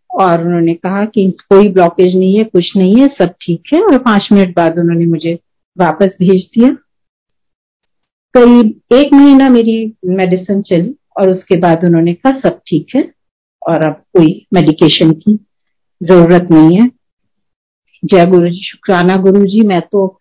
और 0.09 0.45
उन्होंने 0.45 0.73
कहा 0.73 1.05
कि 1.05 1.29
कोई 1.49 1.69
ब्लॉकेज 1.69 2.15
नहीं 2.15 2.37
है, 2.37 2.43
कुछ 2.43 2.71
नहीं 2.77 2.95
है, 2.95 3.07
सब 3.07 3.33
ठीक 3.41 3.63
है। 3.73 3.81
और 3.81 3.97
पाँच 3.97 4.27
मिनट 4.31 4.55
बाद 4.55 4.79
उन्होंने 4.79 5.05
मुझे 5.05 5.39
वापस 5.77 6.15
भेज 6.19 6.49
दिया। 6.57 6.69
करीब 8.35 8.95
एक 8.95 9.13
महीना 9.13 9.49
मेरी 9.49 9.93
मेडिसिन 10.05 10.61
चली 10.61 10.95
और 11.19 11.29
उसके 11.29 11.55
बाद 11.55 11.85
उन्होंने 11.85 12.13
कहा, 12.13 12.39
सब 12.39 12.59
ठीक 12.67 12.95
है। 12.95 13.11
और 13.67 13.87
अब 13.87 13.93
कोई 13.93 14.47
मेडिकेशन 14.53 15.11
की 15.11 15.39
ज़रूरत 16.01 16.47
नहीं 16.51 16.79
है। 16.79 16.89
जय 18.03 18.25
गुरु 18.27 18.49
जी 18.49 18.63
शुक्राना 18.63 19.17
गुरु 19.17 19.45
जी 19.45 19.61
मैं 19.67 19.81
तो 19.81 20.20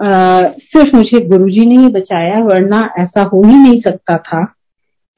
सिर्फ़ 0.00 0.96
मुझे 0.96 1.20
गुरु 1.28 1.48
जी 1.50 1.64
ने 1.66 1.76
ही 1.76 1.88
बचाया, 1.92 2.38
वरना 2.44 2.80
ऐसा 2.98 3.22
हो 3.22 3.42
ही 3.42 3.54
नहीं 3.54 3.80
सकता 3.80 4.16
था 4.18 4.44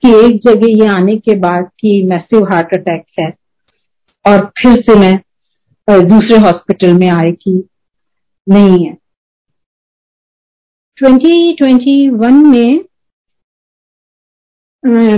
कि 0.02 0.10
एक 0.26 0.40
जगह 0.44 0.66
ये 0.72 0.86
आने 0.88 1.16
के 1.18 1.34
बाद 1.38 1.64
कि 1.80 2.02
मैसिव 2.08 2.44
हार्ट 2.52 2.74
अटैक 2.74 3.04
है 3.18 3.28
और 4.24 4.44
फिर 4.58 4.80
से 4.82 4.98
मैं 4.98 5.16
दूसरे 6.08 6.38
हॉस्पिटल 6.38 6.94
में 6.94 7.08
आए 7.08 7.30
कि 7.32 7.52
नहीं 8.46 8.86
है। 8.86 8.96
2021 10.98 12.42
में 12.46 12.84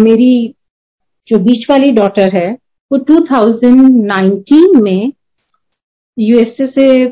मेरी 0.01 0.55
जो 1.29 1.38
बीच 1.38 1.66
वाली 1.70 1.90
डॉटर 1.92 2.35
है, 2.37 2.51
वो 2.90 2.98
2019 3.01 4.83
में 4.83 5.12
यूएसए 6.18 6.66
से 6.68 7.07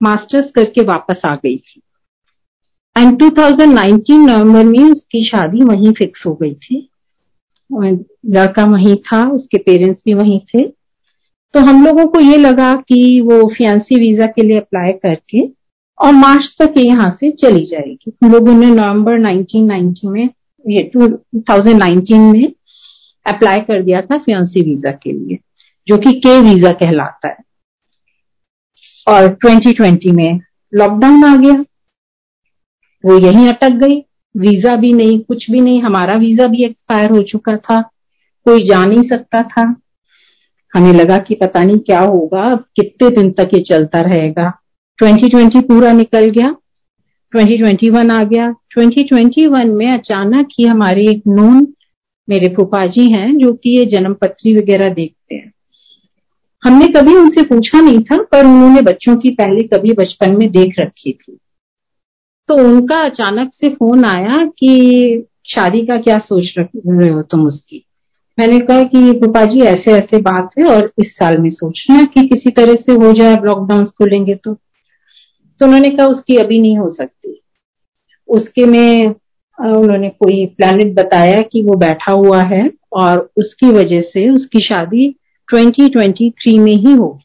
मास्टर्स 0.00 0.50
करके 0.50 0.84
वापस 0.84 1.20
आ 1.24 1.34
गई 1.34 1.56
थी। 1.56 1.80
एंड 2.98 3.18
2019 3.18 4.18
नवंबर 4.18 4.64
में 4.64 4.90
उसकी 4.92 5.24
शादी 5.24 5.62
वहीं 5.62 5.92
फिक्स 5.92 6.26
हो 6.26 6.34
गई 6.34 6.54
थी। 6.54 6.86
लड़का 7.72 8.64
वहीं 8.64 8.96
था, 8.96 9.28
उसके 9.28 9.58
पेरेंट्स 9.58 10.02
भी 10.04 10.14
वहीं 10.14 10.40
थे। 10.40 10.64
तो 11.54 11.60
हम 11.60 11.86
लोगों 11.86 12.06
को 12.06 12.20
ये 12.20 12.36
लगा 12.36 12.74
कि 12.74 13.20
वो 13.20 13.48
फियांसी 13.58 13.94
वीज़ा 13.94 14.26
के 14.26 14.42
लिए 14.42 14.58
अप्लाई 14.58 14.88
करके 14.88 15.50
और 15.98 16.12
मार्च 16.12 16.56
तक 16.58 16.74
ये 16.76 16.84
यहाँ 16.84 17.10
से 17.20 17.30
चली 17.30 17.64
जाएगी। 17.64 18.12
हम 18.24 18.32
लोगों 18.32 18.52
ने 18.52 18.66
नवंबर 18.66 19.18
1990 19.18 20.08
में, 20.08 20.28
ये 20.68 20.90
2019 20.96 22.18
में 22.18 22.52
अप्लाई 23.26 23.60
कर 23.60 23.82
दिया 23.82 24.00
था 24.00 24.18
फियांसी 24.18 24.62
वीज़ा 24.62 24.90
के 24.90 25.12
लिए, 25.12 25.38
जो 25.86 25.98
कि 25.98 26.12
के 26.12 26.40
वीज़ा 26.40 26.72
कहलाता 26.72 27.28
है। 27.28 27.36
और 29.08 29.38
2020 29.46 30.10
में 30.10 30.40
लॉकडाउन 30.74 31.24
आ 31.24 31.36
गया। 31.36 31.64
वो 33.04 33.18
यहीं 33.18 33.48
अटक 33.48 33.68
गई। 33.68 34.04
वीज़ा 34.36 34.76
भी 34.76 34.92
नहीं, 34.92 35.20
कुछ 35.20 35.50
भी 35.50 35.60
नहीं, 35.60 35.82
हमारा 35.82 36.14
वीज़ा 36.14 36.46
भी 36.46 36.64
एक्सपायर 36.64 37.10
हो 37.10 37.22
चुका 37.22 37.56
था। 37.56 37.82
कोई 38.44 38.68
जा 38.68 38.86
नहीं 38.86 39.02
सकता 39.02 39.42
था। 39.42 39.80
हमें 40.74 40.92
लगा 40.92 41.18
कि 41.18 41.34
पता 41.34 41.64
नहीं 41.64 41.78
क्या 41.78 42.00
होगा, 42.00 42.42
अब 42.42 42.58
कितने 42.58 43.10
दिन 43.10 43.30
तक 43.30 43.50
ये 43.54 43.60
चलता 43.60 44.00
रहेगा। 44.00 44.60
2020 44.98 45.60
पूरा 45.60 45.92
निकल 45.92 46.20
गया। 46.20 46.56
2021 47.36 48.10
आ 48.10 48.22
गया। 48.24 48.54
2021 48.78 49.64
में 49.64 49.88
अचानक 49.88 50.48
ही 50.58 50.64
हमारे 50.64 51.02
एक 51.02 51.22
नून 51.28 51.74
मेरे 52.28 52.48
फूफा 52.48 52.86
जी 52.86 53.12
हैं, 53.12 53.38
जो 53.38 53.52
कि 53.52 53.78
ये 53.78 53.84
जन्म 53.84 54.14
पत्री 54.14 54.56
वगैरह 54.56 54.88
देखते 54.88 55.34
हैं। 55.34 55.52
हमने 56.64 56.88
कभी 56.88 57.16
उनसे 57.16 57.42
पूछा 57.42 57.80
नहीं 57.80 58.00
था, 58.00 58.22
पर 58.22 58.44
उन्होंने 58.44 58.82
बच्चों 58.82 59.16
की 59.16 59.30
पहले 59.30 59.62
कभी 59.62 59.92
बचपन 59.92 60.36
में 60.36 60.50
देख 60.50 60.74
रखी 60.78 61.12
थी। 61.12 61.39
तो 62.48 62.54
उनका 62.54 62.96
अचानक 62.98 63.50
से 63.54 63.68
फ़ोन 63.68 64.04
आया 64.04 64.44
कि 64.58 65.26
शादी 65.46 65.86
का 65.86 65.96
क्या 65.96 66.18
सोच 66.18 66.54
रहे 66.58 67.08
हो 67.08 67.22
तुम 67.22 67.46
उसकी? 67.46 67.86
मैंने 68.38 68.58
कहा 68.58 68.82
कि 68.82 69.12
पापा 69.12 69.44
जी 69.44 69.60
ऐसे 69.60 69.92
ऐसे 69.92 70.18
बात 70.18 70.50
है 70.58 70.64
और 70.64 70.92
इस 70.98 71.12
साल 71.16 71.38
में 71.38 71.50
सोचना 71.50 72.04
कि 72.04 72.28
किसी 72.28 72.50
तरह 72.50 72.74
से 72.74 72.92
हो 72.92 73.12
जाए 73.12 73.36
लॉकडाउन 73.36 73.84
खोलेंगे 73.84 74.34
तो। 74.34 74.54
तो 75.60 75.66
उन्होंने 75.66 75.90
कहा, 75.90 76.06
उसकी 76.06 76.36
अभी 76.36 76.60
नहीं 76.60 76.78
हो 76.78 76.92
सकती। 76.94 77.40
उसके 78.28 78.66
में 78.66 79.06
उन्होंने 79.58 80.08
कोई 80.08 80.46
प्लानिट 80.46 80.94
बताया 80.94 81.40
कि 81.40 81.62
वो 81.62 81.76
बैठा 81.76 82.12
हुआ 82.12 82.42
है 82.42 82.70
और 82.92 83.18
उसकी 83.36 83.70
वजह 83.70 84.00
से 84.00 84.28
उसकी 84.30 84.60
शादी 84.60 85.08
2023 85.48 86.58
में 86.58 86.72
ही 86.72 86.92
होगी 86.92 87.24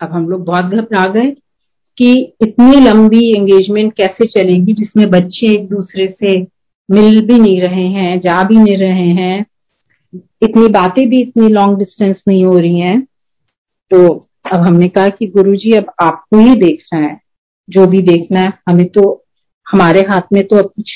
अब 0.00 0.12
हम 0.12 0.28
लोग 0.28 0.44
बहुत 0.44 0.64
घबरा 0.64 1.04
गए। 1.06 1.34
कि 1.98 2.34
इतनी 2.42 2.80
लंबी 2.80 3.38
एंगेजमेंट 3.38 3.92
कैसे 3.92 4.26
चलेगी 4.26 4.72
जिसमें 4.72 5.10
बच्चे 5.10 5.52
एक 5.52 5.68
दूसरे 5.68 6.06
से 6.06 6.40
मिल 6.90 7.20
भी 7.26 7.38
नहीं 7.38 7.60
रहे 7.60 7.86
हैं 7.86 8.20
जा 8.20 8.42
भी 8.44 8.56
नहीं 8.56 8.76
रहे 8.76 9.08
हैं? 9.08 9.46
इतनी 10.42 10.68
बातें 10.68 11.08
भी 11.10 11.22
इतनी 11.22 11.48
लॉन्ग 11.48 11.78
डिस्टेंस 11.78 12.22
नहीं 12.28 12.44
हो 12.44 12.58
रही 12.58 12.80
हैं। 12.80 13.00
तो 13.90 14.28
अब 14.52 14.66
हमने 14.66 14.88
कहा 14.88 15.08
कि 15.08 15.26
गुरुजी 15.26 15.72
अब 15.72 15.92
आपको 16.02 16.38
ही 16.38 16.54
देखना 16.54 16.98
है। 16.98 17.20
जो 17.70 17.86
भी 17.86 17.98
देखना 18.02 18.40
है 18.40 18.52
हमें 18.68 18.86
तो 18.86 19.24
हमारे 19.66 20.00
हाथ 20.00 20.32
में 20.32 20.46
तो 20.46 20.56
अब 20.56 20.64
कुछ 20.64 20.92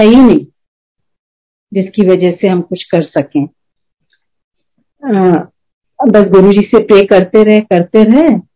है 0.00 0.06
ही 0.06 0.16
नहीं 0.16 0.46
जिसकी 1.72 2.06
वजह 2.06 2.32
से 2.32 2.48
हम 2.48 2.60
कुछ 2.60 2.84
कर 2.84 3.02
सकें। 3.02 3.44
आ, 5.02 5.44
बस 6.08 6.28
गुरु 6.28 6.52
जी 6.52 6.60
से 6.60 6.82
प्रे 6.84 7.06
करते 7.06 7.42
रहे 7.44 7.60
करते 7.60 8.04
रहे। 8.04 8.49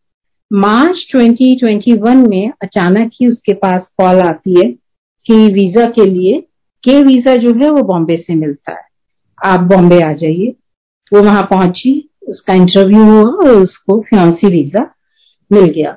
मार्च 0.55 1.07
2021 1.17 2.29
में 2.29 2.53
अचानक 2.63 3.11
ही 3.15 3.27
उसके 3.27 3.55
पास 3.55 3.91
कॉल 3.99 4.21
आती 4.21 4.61
है 4.61 4.71
कि 5.27 5.53
वीज़ा 5.53 5.87
के 5.87 6.05
लिए, 6.05 6.41
के 6.85 7.03
वीज़ा 7.03 7.37
जो 7.37 7.55
है 7.55 7.71
वो 7.71 7.83
बॉम्बे 7.83 8.17
से 8.17 8.35
मिलता 8.35 8.73
है। 8.73 8.89
आप 9.45 9.61
बॉम्बे 9.61 10.01
आ 10.01 10.13
जाइए। 10.13 10.55
वो 11.13 11.23
वहाँ 11.23 11.43
पहुँची, 11.43 12.11
उसका 12.29 12.55
इंटरव्यू 12.55 13.05
हुआ 13.05 13.23
और 13.23 13.51
उसको 13.51 14.01
फ्यांसी 14.01 14.49
वीज़ा 14.49 14.95
मिल 15.53 15.65
गया। 15.65 15.97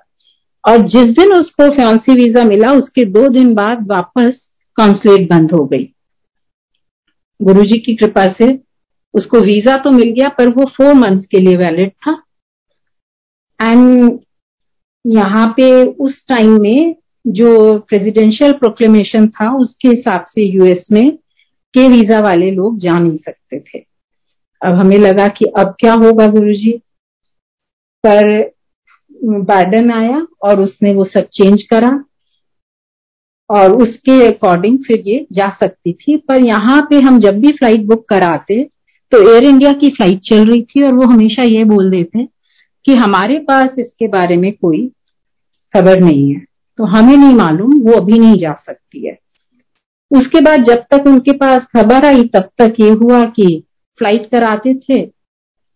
और 0.68 0.78
जिस 0.78 1.06
दिन 1.06 1.34
उसको 1.34 1.76
फ्यांसी 1.76 2.14
वीज़ा 2.14 2.44
मिला, 2.44 2.72
उसके 2.72 3.06
दो 3.06 3.28
दिन 3.28 3.54
बाद 3.54 3.88
वापस 3.88 4.50
कॉन्सुलेट 4.76 5.30
बंद 5.30 5.52
हो 5.52 5.66
गई। 5.66 5.94
गुरुजी 7.42 7.80
की 7.80 7.96
कृपा 7.96 8.28
से 8.28 8.60
उसको 9.14 9.40
वीज़ा 9.40 9.78
तो 9.78 9.92
मिल 9.92 10.10
गया, 10.10 10.30
पर 10.30 10.50
वो 10.50 10.66
फोर 10.66 10.94
मंथ्स 10.94 11.26
के 11.26 11.40
लिए 11.40 11.58
वैलिड 11.58 11.92
था। 11.92 12.24
एंड 13.62 14.20
यहाँ 15.08 15.48
पे 15.58 15.72
उस 15.86 16.24
टाइम 16.30 16.62
में 16.62 16.96
जो 17.26 17.78
प्रेसिडेंशियल 17.80 18.52
प्रोक्लेमेशन 18.54 19.28
था, 19.28 19.52
उसके 19.54 19.90
हिसाब 19.90 20.26
से 20.30 20.44
यूएस 20.44 20.86
में 20.92 21.12
के 21.74 21.88
वीज़ा 21.90 22.20
वाले 22.22 22.50
लोग 22.52 22.80
जा 22.80 22.98
नहीं 23.00 23.18
सकते 23.18 23.60
थे। 23.60 23.80
अब 24.62 24.76
हमें 24.76 24.98
लगा 24.98 25.28
कि 25.30 25.46
अब 25.58 25.76
क्या 25.80 25.94
होगा 25.96 26.28
गुरुजी? 26.28 26.72
पर 28.04 28.52
बाइडन 29.44 29.92
आया 29.92 30.26
और 30.44 30.60
उसने 30.62 30.94
वो 30.94 31.06
सब 31.06 31.28
चेंज 31.34 31.64
करा 31.64 31.90
और 33.50 33.74
उसके 33.74 34.26
अकॉर्डिंग 34.28 34.78
फिर 34.78 35.04
ये 35.08 35.26
जा 35.34 35.48
सकती 35.60 35.94
थी। 35.94 36.18
पर 36.20 36.46
यहाँ 36.46 36.82
पे 36.90 37.00
हम 37.02 37.20
जब 37.22 37.40
भी 37.40 37.52
फ़्लाइट 37.52 37.86
बुक 37.86 38.08
कराते 38.10 38.64
तो 39.12 39.22
एयर 39.32 39.44
इंडिया 39.44 39.72
की 39.74 39.90
फ़्लाइट 39.90 40.20
चल 40.24 40.48
रही 40.50 40.62
थी 40.64 40.84
और 40.84 40.94
वो 40.94 41.06
हमेशा 41.06 41.48
ये 41.48 41.64
बोल 41.66 41.90
देते 41.92 42.26
कि 42.86 42.96
हमारे 42.96 43.38
पास 43.40 43.76
इसके 43.80 44.08
बारे 44.08 44.36
में 44.38 44.52
कोई 44.54 44.90
खबर 45.74 46.00
नहीं 46.00 46.34
है। 46.34 46.40
तो 46.80 46.86
हमें 46.86 47.16
नहीं 47.18 47.34
मालूम 47.36 47.80
वो 47.82 47.94
अभी 47.94 48.20
नहीं 48.20 48.38
जा 48.40 48.54
सकती 48.60 49.06
है। 49.08 49.18
उसके 50.12 50.42
बाद 50.42 50.64
जब 50.64 50.84
तक 50.92 51.08
उनके 51.08 51.32
पास 51.38 51.66
खबर 51.76 52.06
आई 52.06 52.24
तब 52.28 52.50
तक 52.58 52.76
ये 52.80 52.90
हुआ 52.94 53.24
कि 53.30 53.48
फ़्लाइट 54.00 54.30
कराते 54.32 54.74
थे 54.80 55.02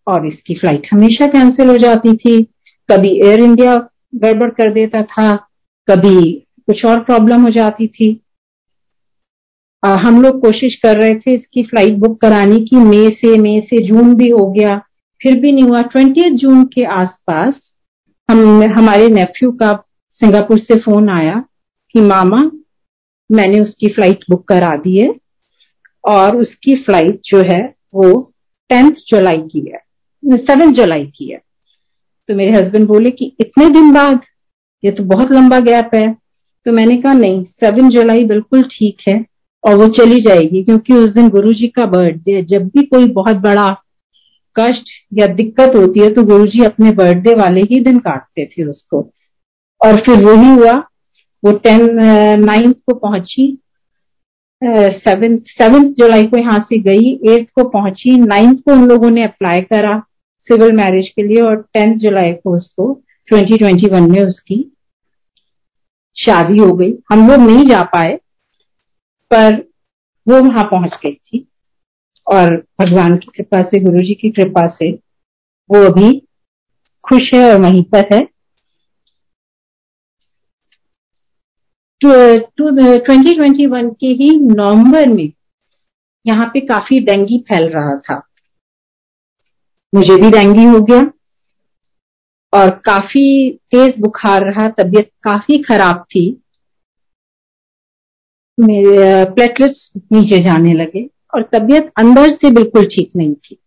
और 0.06 0.26
इसकी 0.26 0.54
फ़्लाइट 0.54 0.86
हमेशा 0.92 1.26
कैंसिल 1.28 1.68
हो 1.68 1.76
जाती 1.78 2.16
थी। 2.16 2.42
कभी 2.88 3.10
एयर 3.20 3.40
इंडिया 3.40 3.76
गड़बड़ 4.14 4.50
कर 4.50 4.72
देता 4.72 5.02
था 5.02 5.34
कभी 5.88 6.32
कुछ 6.66 6.84
और 6.84 7.00
प्रॉब्लम 7.00 7.42
हो 7.42 7.50
जाती 7.50 7.86
थी। 7.88 8.18
आ, 9.82 9.94
हम 9.96 10.22
लोग 10.22 10.40
कोशिश 10.40 10.74
कर 10.82 10.96
रहे 10.96 11.14
थे 11.16 11.34
इसकी 11.34 11.62
फ़्लाइट 11.62 11.94
बुक 11.98 12.20
कराने 12.20 12.58
की। 12.60 12.76
मई 12.78 13.10
से 13.14 13.36
मई 13.38 13.60
से 13.60 13.82
जून 13.86 14.14
भी 14.14 14.28
हो 14.28 14.46
गया 14.50 14.78
फिर 15.20 15.38
भी 15.40 15.52
नहीं 15.52 15.64
हुआ। 15.64 15.82
ट्वेंटी 15.82 16.30
जून 16.32 16.64
के 16.64 16.84
आसपास 16.92 17.60
हम, 18.32 18.62
हमारे 18.62 19.08
नेफ्यू 19.08 19.52
का 19.52 19.84
सिंगापुर 20.10 20.58
से 20.58 20.78
फ़ोन 20.78 21.08
आया 21.08 21.44
कि, 21.90 22.00
मामा, 22.00 22.50
मैंने 23.32 23.60
उसकी 23.60 23.88
फ़्लाइट 23.88 24.24
बुक 24.30 24.48
करा 24.48 24.70
दी 24.70 24.96
है 24.96 25.14
और 26.04 26.36
उसकी 26.36 26.76
फ़्लाइट 26.76 27.20
जो 27.24 27.42
है 27.42 27.74
वो 27.94 28.32
टेंथ 28.68 28.92
जुलाई 29.08 29.38
की 29.38 29.70
है 29.70 29.80
सेवेंथ 30.36 30.72
जुलाई 30.72 31.06
की 31.06 31.30
है. 31.30 31.42
तो 32.28 32.34
मेरे 32.34 32.52
हस्बैंड 32.52 32.86
बोले 32.86 33.10
कि, 33.10 33.36
इतने 33.40 33.68
दिन 33.70 33.92
बाद? 33.92 34.20
ये 34.84 34.90
तो 34.90 35.04
बहुत 35.04 35.32
लंबा 35.32 35.60
गैप 35.60 35.90
है। 35.94 36.16
तो 36.64 36.72
मैंने 36.72 36.96
कहा, 36.96 37.12
नहीं 37.12 37.44
सेवन 37.44 37.88
जुलाई 37.88 38.24
बिल्कुल 38.24 38.62
ठीक 38.62 38.96
है 39.08 39.24
और 39.64 39.74
वो 39.74 39.88
चली 39.88 40.22
जाएगी 40.22 40.64
क्योंकि 40.64 40.92
उस 40.92 41.10
दिन 41.10 41.28
गुरु 41.28 41.52
जी 41.52 41.68
का 41.68 41.86
बर्थडे 41.86 42.42
जब 42.42 42.66
भी 42.68 42.82
कोई 42.82 43.06
बहुत 43.06 43.36
बड़ा 43.36 43.82
कष्ट 44.56 44.90
या 45.14 45.26
दिक्कत 45.34 45.76
होती 45.76 46.00
है 46.00 46.12
तो 46.14 46.22
गुरु 46.24 46.46
जी 46.46 46.64
अपने 46.64 46.90
बर्थडे 46.92 47.34
वाले 47.34 47.60
ही 47.70 47.80
दिन 47.80 47.98
काटते 48.00 48.44
थे 48.46 48.64
उसको। 48.64 49.00
और 49.80 50.00
फिर 50.00 50.24
वही 50.24 50.50
हुआ, 50.50 50.72
वो 51.42 51.52
टेन 51.58 51.88
नाइन्थ 52.40 52.76
को 52.86 52.94
पहुँची 52.98 53.58
सेवेंथ 54.62 55.38
सेवेंथ 55.48 55.92
जुलाई 55.94 56.24
को 56.24 56.38
यहाँ 56.38 56.58
से 56.62 56.78
गई 56.80 57.12
एट्थ 57.30 57.50
को 57.54 57.68
पहुँची 57.68 58.16
नाइन्थ 58.18 58.60
को 58.60 58.72
उन 58.72 58.86
लोगों 58.88 59.10
ने 59.10 59.24
अप्लाई 59.24 59.60
करा 59.62 59.98
सिविल 60.48 60.72
मैरिज 60.72 61.08
के 61.08 61.22
लिए 61.22 61.40
और 61.42 61.56
टेंथ 61.74 61.96
जुलाई 61.98 62.32
को 62.34 62.54
उसको 62.56 62.86
2021 63.28 64.08
में 64.08 64.22
उसकी 64.22 64.58
शादी 66.16 66.58
हो 66.58 66.72
गई। 66.76 66.92
हम 67.12 67.28
लोग 67.28 67.40
नहीं 67.40 67.64
जा 67.66 67.82
पाए, 67.84 68.16
पर 69.30 69.54
वो 70.26 70.40
वहाँ 70.42 70.64
पहुँच 70.64 70.98
गई 71.04 71.12
थी। 71.14 71.46
और 72.32 72.56
भगवान 72.80 73.16
की 73.16 73.30
कृपा 73.36 73.62
से 73.62 73.80
गुरु 73.80 74.02
जी 74.02 74.14
की 74.14 74.30
कृपा 74.30 74.66
से, 74.68 74.90
वो 75.70 75.84
अभी 75.86 76.10
खुश 77.04 77.34
है 77.34 77.52
और 77.52 77.60
वहीं 77.60 77.82
पर 77.84 78.14
है। 78.14 78.20
ट्वेंटी 82.00 83.34
ट्वेंटी 83.34 83.66
वन 83.66 83.90
के 83.90 84.06
ही 84.06 84.30
नवंबर 84.30 85.08
में 85.08 85.32
यहाँ 86.26 86.46
पे 86.46 86.60
काफ़ी 86.60 87.00
डेंगी 87.00 87.38
फैल 87.48 87.68
रहा 87.68 87.96
था। 87.96 88.20
मुझे 89.92 90.16
भी 90.16 90.30
डेंगी 90.30 90.64
हो 90.64 90.80
गया 90.80 91.00
और 92.52 92.70
काफ़ी 92.70 93.50
तेज 93.70 93.98
बुखार 93.98 94.44
रहा, 94.44 94.68
तबीयत 94.68 95.10
काफ़ी 95.22 95.62
खराब 95.62 96.04
थी। 96.10 96.24
मेरे 98.58 99.24
प्लेटलेट्स 99.24 99.90
नीचे 100.12 100.42
जाने 100.44 100.74
लगे। 100.74 101.08
और 101.34 101.42
तबीयत 101.42 101.92
अंदर 101.98 102.30
से 102.30 102.50
बिल्कुल 102.50 102.86
ठीक 102.86 103.10
नहीं 103.16 103.34
थी। 103.34 103.58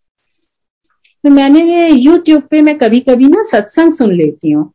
तो 1.23 1.30
मैंने 1.30 1.89
यूट्यूब 1.89 2.41
पे 2.41 2.62
मैं 2.62 2.78
कभी 2.78 2.99
कभी 2.99 3.25
ना 3.25 3.43
सत्संग 3.43 3.93
सुन 3.93 4.12
लेती 4.12 4.51
हूँ। 4.51 4.71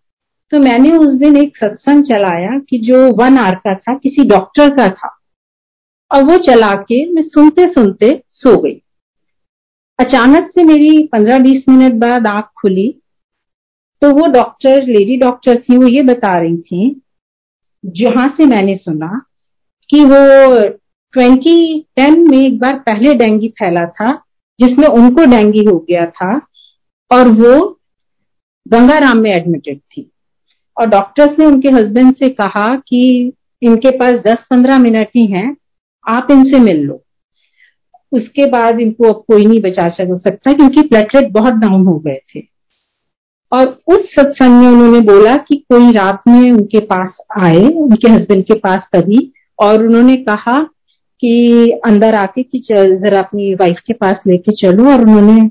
तो 0.53 0.59
मैंने 0.59 0.92
उस 0.92 1.14
दिन 1.14 1.37
एक 1.37 1.57
सत्संग 1.57 2.05
चलाया 2.05 2.59
कि 2.59 2.79
जो 2.79 3.12
वन 3.12 3.38
आर 3.38 3.55
का 3.55 3.74
था, 3.74 3.94
किसी 3.94 4.24
डॉक्टर 4.24 4.70
का 4.70 4.88
था। 4.88 5.16
और 6.11 6.24
वो 6.24 6.37
चला 6.37 6.74
के 6.74 7.12
मैं 7.12 7.22
सुनते 7.22 7.72
सुनते 7.72 8.22
सो 8.31 8.57
गई। 8.62 8.83
अचानक 9.98 10.50
से 10.50 10.64
मेरी 10.64 11.09
पंद्रह 11.12 11.38
बीस 11.38 11.64
मिनट 11.68 11.94
बाद 11.94 12.26
आँख 12.26 12.44
खुली। 12.44 13.03
तो 14.03 14.11
वो 14.11 14.26
डॉक्टर, 14.26 14.83
लेडी 14.83 15.16
डॉक्टर 15.16 15.57
थी, 15.57 15.76
वो 15.76 15.87
ये 15.87 16.03
बता 16.03 16.38
रही 16.38 16.57
थी, 16.57 17.03
जहाँ 17.87 18.35
से 18.37 18.46
मैंने 18.46 18.76
सुना 18.76 19.26
कि 19.90 20.05
वो 20.05 20.80
2010 21.16 22.29
में 22.29 22.38
एक 22.38 22.59
बार 22.59 22.79
पहले 22.79 23.14
डेंगी 23.14 23.49
फैला 23.49 23.87
था, 23.87 24.12
जिसमें 24.61 24.88
उनको 24.88 25.25
डेंगी 25.25 25.64
हो 25.64 25.79
गया 25.79 26.05
था 26.07 26.40
और 27.11 27.29
वो 27.29 27.81
गंगाराम 28.68 29.18
में 29.18 29.31
एडमिटेड 29.31 29.79
थी। 29.79 30.11
और 30.81 30.87
डॉक्टर्स 30.87 31.38
ने 31.38 31.46
उनके 31.46 31.68
हस्बैंड 31.68 32.14
से 32.14 32.29
कहा 32.29 32.77
कि 32.77 33.33
इनके 33.62 33.90
पास 33.90 34.12
10-15 34.12 34.79
मिनट 34.79 35.09
ही 35.16 35.27
हैं, 35.27 35.57
आप 36.09 36.29
इनसे 36.31 36.59
मिल 36.59 36.81
लो। 36.81 37.03
उसके 38.12 38.46
बाद 38.46 38.81
इनको 38.81 39.12
अब 39.12 39.25
कोई 39.29 39.46
नहीं 39.46 39.61
बचा 39.61 39.88
सकता 39.88 40.53
क्योंकि 40.53 40.83
प्लेटलेट 40.83 41.31
बहुत 41.31 41.55
डाउन 41.55 41.87
हो 41.87 41.99
गए 41.99 42.20
थे। 42.35 42.42
और 43.53 43.66
उस 43.66 43.99
सत्संग 43.99 44.61
में 44.61 44.68
उन्होंने 44.68 45.01
बोला 45.01 45.37
कि 45.37 45.57
कोई 45.57 45.92
रात 45.92 46.23
में 46.29 46.51
उनके 46.53 46.81
पास 46.81 47.18
आए, 47.42 47.64
उनके 47.64 48.09
हस्बैंड 48.09 48.44
के 48.44 48.55
पास 48.55 48.83
तभी, 48.92 49.33
और 49.59 49.87
उन्होंने 49.87 50.16
कहा 50.16 50.70
कि 51.20 51.70
अंदर 51.87 52.14
आके 52.14 52.42
कि 52.42 52.59
जरा 52.59 53.18
अपनी 53.18 53.54
वाइफ 53.54 53.80
के 53.87 53.92
पास 53.92 54.16
लेके 54.26 54.52
चलो। 54.52 54.90
और 54.90 55.00
उन्होंने 55.00 55.50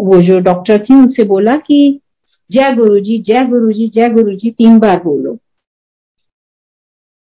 वो 0.00 0.22
जो 0.22 0.38
डॉक्टर 0.38 0.82
थी, 0.82 0.94
उनसे 0.94 1.24
बोला 1.24 1.56
कि, 1.56 2.00
जय 2.52 2.72
गुरु 2.72 3.00
जी 3.00 3.18
जय 3.18 3.46
गुरु 3.46 3.72
जी 3.72 3.88
जय 3.88 4.08
गुरु 4.08 4.34
जी 4.34 4.50
तीन 4.50 4.78
बार 4.78 5.02
बोलो। 5.02 5.34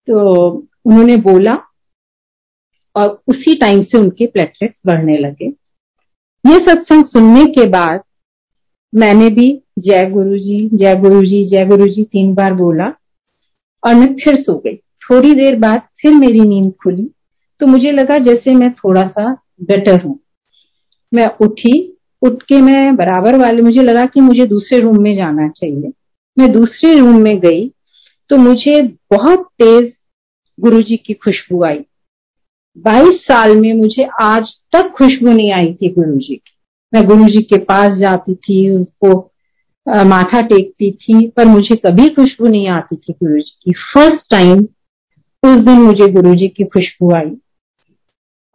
तो 0.08 0.46
उन्होंने 0.86 1.18
बोला 1.18 1.58
और 2.96 3.22
उसी 3.28 3.56
टाइम 3.56 3.84
से 3.84 3.98
उनके 3.98 4.28
प्लेटलेट्स 4.28 4.82
बढ़ने 4.86 5.18
लगे। 5.18 5.46
ये 6.50 6.58
सत्संग 6.58 7.06
सुनने 7.06 7.46
के 7.46 7.70
बाद 7.70 8.02
मैंने 8.96 9.30
भी 9.30 9.62
जय 9.80 10.10
गुरु 10.10 10.38
जी 10.38 10.70
जय 10.74 10.96
गुरु 10.96 11.22
जी 11.22 11.46
जय 11.46 11.66
गुरु 11.66 11.88
जी 11.88 12.04
तीन 12.04 12.34
बार 12.34 12.54
बोला 12.54 12.86
और 13.84 13.96
मैं 13.96 14.16
फिर 14.16 14.42
सो 14.42 14.58
गई। 14.60 14.76
थोड़ी 14.76 15.34
देर 15.34 15.60
बाद 15.60 15.82
फिर 16.02 16.14
मेरी 16.14 16.40
नींद 16.40 16.74
खुली। 16.84 17.12
तो 17.62 17.68
मुझे 17.68 17.92
लगा 17.92 18.18
जैसे 18.20 18.54
मैं 18.56 18.72
थोड़ा 18.74 19.02
सा 19.02 19.32
बेटर 19.64 20.02
हूँ। 20.02 20.20
मैं 21.12 21.28
उठी, 21.42 21.98
उठ 22.22 22.42
के 22.44 22.62
मैं 22.62 22.96
बराबर 22.96 23.38
वाले, 23.40 23.62
मुझे 23.62 23.84
लगा 23.84 24.06
कि 24.06 24.22
मुझे 24.22 24.46
दूसरे 24.46 24.80
रूम 24.80 25.02
में 25.04 25.16
जाना 25.16 25.48
चाहिए। 25.50 25.92
मैं 26.38 26.52
दूसरे 26.52 26.98
रूम 27.00 27.22
में 27.22 27.40
गई 27.40 27.68
तो 28.30 28.38
मुझे 28.38 28.82
बहुत 29.12 29.48
तेज 29.60 29.92
गुरु 30.60 30.82
जी 30.82 30.98
की 30.98 31.14
खुशबू 31.16 31.64
आई। 31.64 31.80
22 32.78 33.20
साल 33.22 33.56
में 33.56 33.74
मुझे 33.74 34.08
आज 34.22 34.52
तक 34.74 34.92
खुशबू 34.98 35.32
नहीं 35.32 35.52
आई 35.54 35.74
थी 35.74 35.90
गुरु 35.94 36.16
जी 36.18 36.36
की। 36.36 36.52
मैं 36.94 37.06
गुरु 37.08 37.26
जी 37.26 37.42
के 37.44 37.58
पास 37.64 37.98
जाती 37.98 38.36
थी, 38.36 38.70
उनको 38.70 39.14
माथा 39.88 40.42
टेकती 40.42 40.92
थी, 40.94 41.28
पर 41.28 41.46
मुझे 41.46 41.76
कभी 41.78 42.08
खुशबू 42.10 42.48
नहीं 42.48 42.68
आती 42.70 42.96
थी 42.96 43.14
गुरु 43.14 43.40
जी 43.40 43.58
की। 43.64 43.74
फ़र्स्ट 43.94 44.30
टाइम 44.32 44.64
उस 45.44 45.58
दिन 45.58 45.80
मुझे 45.80 46.08
गुरु 46.12 46.34
जी 46.36 46.48
की 46.48 46.64
खुशबू 46.66 47.12
आई। 47.16 47.32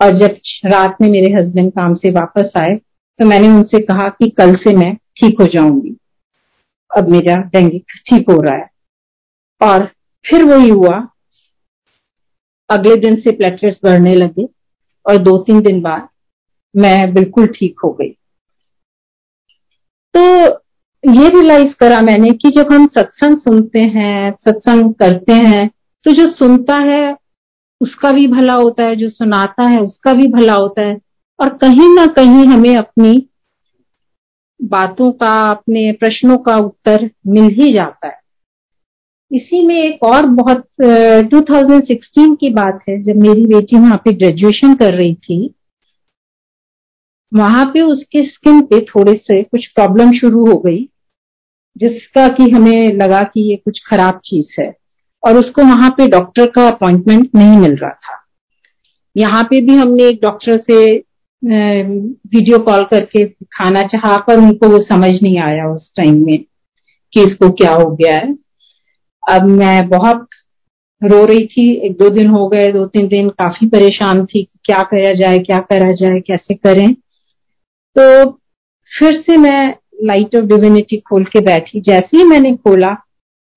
और 0.01 0.16
जब 0.18 0.36
रात 0.66 0.96
में 1.01 1.09
मेरे 1.09 1.32
हस्बैंड 1.32 1.70
काम 1.72 1.94
से 1.94 2.11
वापस 2.11 2.53
आए 2.57 2.74
तो 3.18 3.24
मैंने 3.24 3.48
उनसे 3.48 3.80
कहा 3.80 4.09
कि 4.09 4.28
कल 4.30 4.55
से 4.55 4.76
मैं 4.76 4.94
ठीक 4.94 5.40
हो 5.40 5.46
जाऊँगी। 5.46 5.96
अब 6.90 7.09
मेरा 7.09 7.36
डेंगू 7.36 7.78
ठीक 7.78 8.30
हो 8.30 8.40
रहा 8.42 8.55
है। 8.55 8.68
और 9.61 9.84
फिर 10.24 10.44
वही 10.44 10.68
हुआ। 10.68 11.09
अगले 12.70 12.96
दिन 12.96 13.16
से 13.16 13.32
प्लेटलेट्स 13.32 13.78
बढ़ने 13.84 14.14
लगे 14.14 14.48
और 15.07 15.18
दो 15.18 15.36
तीन 15.38 15.61
दिन 15.61 15.80
बाद 15.80 16.09
मैं 16.74 17.12
बिल्कुल 17.14 17.46
ठीक 17.46 17.80
हो 17.84 17.92
गई। 17.92 18.11
तो 20.14 20.48
ये 21.05 21.28
रियलाइज़ 21.28 21.72
करा 21.74 22.01
मैंने 22.01 22.30
कि 22.30 22.51
जब 22.51 22.72
हम 22.72 22.86
सत्संग 22.86 23.38
सुनते 23.38 23.80
हैं, 23.80 24.32
सत्संग 24.40 24.94
करते 24.94 25.32
हैं 25.32 25.68
तो 26.05 26.12
जो 26.12 26.26
सुनता 26.28 26.76
है 26.76 27.19
उसका 27.80 28.12
भी 28.12 28.26
भला 28.26 28.54
होता 28.54 28.82
है, 28.82 28.96
जो 28.96 29.08
सुनाता 29.08 29.62
है, 29.62 29.76
उसका 29.76 30.12
भी 30.12 30.28
भला 30.28 30.54
होता 30.54 30.82
है। 30.82 31.00
और 31.40 31.48
कहीं 31.48 31.94
ना 31.94 32.06
कहीं 32.06 32.46
हमें 32.46 32.76
अपनी 32.76 33.26
बातों 34.62 35.12
का, 35.12 35.50
अपने 35.50 35.92
प्रश्नों 35.92 36.38
का 36.38 36.56
उत्तर 36.56 37.10
मिल 37.26 37.44
ही 37.44 37.72
जाता 37.72 38.08
है। 38.08 38.20
इसी 39.32 39.66
में 39.66 39.82
एक 39.82 40.02
और 40.02 40.26
बहुत 40.26 40.66
2016 41.30 42.34
की 42.34 42.50
बात 42.50 42.80
है। 42.88 43.02
जब 43.02 43.16
मेरी 43.16 43.46
बेटी 43.46 43.78
वहाँ 43.78 43.96
पे 43.96 44.12
ग्रेजुएशन 44.12 44.74
कर 44.74 44.94
रही 44.94 45.14
थी, 45.14 45.54
वहाँ 47.34 47.66
पे 47.66 47.80
उसके 47.80 48.22
स्किन 48.26 48.62
पे 48.62 48.80
थोड़े 48.80 49.14
से 49.14 49.42
कुछ 49.42 49.66
प्रॉब्लम 49.66 50.12
शुरू 50.12 50.46
हो 50.46 50.58
गई, 50.58 50.88
जिसका 51.78 52.28
कि 52.28 52.50
हमें 52.50 52.92
लगा 52.92 53.22
कि 53.22 53.50
ये 53.50 53.56
कुछ 53.56 53.80
खराब 53.86 54.20
चीज़ 54.24 54.60
है। 54.60 54.79
और 55.22 55.36
उसको 55.36 55.62
वहाँ 55.62 55.90
पे 55.90 56.06
डॉक्टर 56.08 56.46
का 56.46 56.66
अपॉइंटमेंट 56.68 57.28
नहीं 57.34 57.58
मिल 57.58 57.76
रहा 57.76 57.90
था। 57.90 58.16
यहाँ 59.16 59.42
पे 59.44 59.60
भी 59.60 59.74
हमने 59.74 60.04
एक 60.04 60.20
डॉक्टर 60.22 60.60
से 60.60 60.80
वीडियो 61.42 62.58
कॉल 62.58 62.84
करके 62.84 63.24
खाना 63.52 63.82
चाहा, 63.84 64.16
पर 64.16 64.38
उनको 64.38 64.68
वो 64.68 64.78
समझ 64.80 65.10
नहीं 65.12 65.38
आया 65.40 65.68
उस 65.68 65.90
टाइम 65.96 66.24
में 66.26 66.38
कि 67.12 67.22
इसको 67.22 67.50
क्या 67.52 67.72
हो 67.72 67.90
गया 67.90 68.16
है। 68.16 68.34
अब 69.22 69.46
मैं 69.48 69.88
बहुत 69.88 70.26
रो 71.02 71.24
रही 71.24 71.46
थी, 71.46 71.72
एक 71.76 71.96
दो 71.98 72.08
दिन 72.10 72.26
हो 72.28 72.48
गए, 72.48 72.70
दो 72.72 72.86
तीन 72.86 73.06
दिन 73.08 73.28
काफ़ी 73.30 73.66
परेशान 73.68 74.24
थी 74.24 74.42
कि 74.42 74.58
क्या 74.64 74.82
करा 74.82 75.12
जाए, 75.12 75.38
क्या 75.38 75.58
करा 75.60 75.90
जाए, 75.92 76.20
कैसे 76.20 76.54
करें। 76.56 76.92
तो 77.96 78.30
फिर 78.90 79.20
से 79.22 79.36
मैं 79.36 79.74
लाइट 80.04 80.36
ऑफ़ 80.36 80.44
डिविनिटी 80.44 80.96
खोल 81.00 81.24
के 81.24 81.40
बैठी। 81.40 81.80
जैसे 81.80 82.16
ही 82.16 82.24
मैंने 82.24 82.54
खोला 82.56 82.94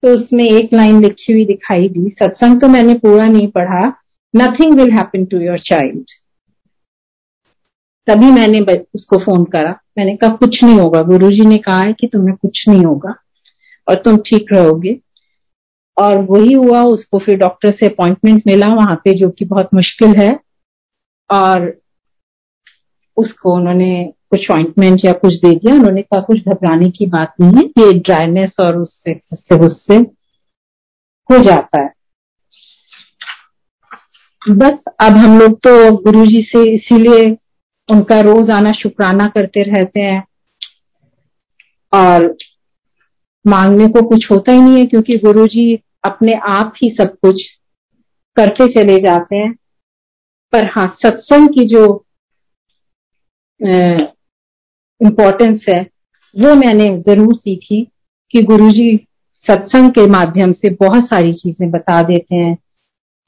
तो 0.03 0.13
उसमें 0.13 0.43
एक 0.43 0.73
लाइन 0.73 1.01
लिखी 1.01 1.33
हुई 1.33 1.45
दिखाई 1.45 1.89
दी, 1.89 2.09
सत्संग 2.09 2.61
तो 2.61 2.67
मैंने 2.67 2.93
पूरा 2.93 3.27
नहीं 3.27 3.47
पढ़ा 3.47 3.87
nothing 4.35 4.79
will 4.79 4.91
happen 4.91 5.25
to 5.25 5.39
your 5.39 5.59
child 5.59 6.05
तभी 8.07 8.31
मैंने 8.31 8.59
उसको 8.95 9.17
फ़ोन 9.17 9.43
करा। 9.45 9.69
मैंने 9.97 10.15
कहा, 10.15 10.35
कुछ 10.35 10.63
नहीं 10.63 10.79
होगा, 10.79 11.01
गुरुजी 11.01 11.45
ने 11.45 11.57
कहा 11.57 11.81
है 11.81 11.93
कि 11.93 12.07
तुम्हें 12.07 12.35
कुछ 12.37 12.63
नहीं 12.69 12.85
होगा 12.85 13.15
और 13.87 13.95
तुम 13.95 14.17
ठीक 14.17 14.53
रहोगे। 14.53 14.99
और 15.97 16.17
वही 16.17 16.53
हुआ, 16.53 16.83
उसको 16.83 17.19
फिर 17.19 17.37
डॉक्टर 17.37 17.71
से 17.71 17.85
अपॉइंटमेंट 17.85 18.43
मिला 18.47 18.73
वहाँ 18.73 18.95
पे, 18.95 19.13
जो 19.13 19.29
कि 19.29 19.45
बहुत 19.45 19.73
मुश्किल 19.73 20.15
है। 20.15 20.39
और 21.33 21.81
उसको 23.17 23.55
उन्होंने 23.55 24.13
कुछ 24.33 24.49
ऑइंटमेंट 24.51 25.05
या 25.05 25.11
कुछ 25.13 25.33
दे 25.33 25.51
दिया, 25.51 25.73
उन्होंने 25.75 26.01
कहा, 26.01 26.21
कुछ 26.21 26.39
घबराने 26.39 26.89
की 26.89 27.05
बात 27.05 27.33
नहीं 27.41 27.53
है, 27.57 27.63
ये 27.63 27.93
ड्राइनेस 27.99 28.55
और 28.59 28.77
उससे 28.77 29.13
उससे 29.33 29.65
उससे 29.65 29.97
हो 31.29 31.43
जाता 31.43 31.81
है। 31.81 31.89
बस 34.41 34.93
अब 35.01 35.17
हम 35.17 35.39
लोग 35.39 35.57
तो 35.57 35.91
गुरुजी 35.97 36.41
से 36.41 36.63
इसीलिए 36.71 37.23
उनका 37.89 38.19
रोज 38.21 38.49
आना 38.51 38.71
शुक्राना 38.71 39.27
करते 39.27 39.63
रहते 39.63 39.99
हैं। 39.99 40.23
और 41.93 42.35
मांगने 43.45 43.87
को 43.87 44.01
कुछ 44.09 44.31
होता 44.31 44.51
ही 44.51 44.61
नहीं 44.61 44.77
है, 44.77 44.85
क्योंकि 44.85 45.17
गुरुजी 45.17 45.75
अपने 46.03 46.39
आप 46.53 46.73
ही 46.83 46.89
सब 46.89 47.15
कुछ 47.21 47.43
करते 48.37 48.67
चले 48.73 48.97
जाते 49.01 49.35
हैं। 49.35 49.53
पर 50.53 50.65
हाँ 50.65 50.87
सत्संग 51.03 51.49
की 51.49 51.65
जो 51.65 51.85
इम्पोर्टेंस 55.03 55.65
है, 55.69 55.81
वो 56.35 56.55
मैंने 56.55 56.97
ज़रूर 57.01 57.35
सीखी 57.35 57.87
कि 58.31 58.41
गुरुजी 58.41 59.07
सत्संग 59.45 59.91
के 59.91 60.07
माध्यम 60.07 60.53
से 60.53 60.69
बहुत 60.69 61.03
सारी 61.03 61.33
चीज़ें 61.33 61.71
बता 61.71 62.01
देते 62.03 62.35
हैं, 62.35 62.55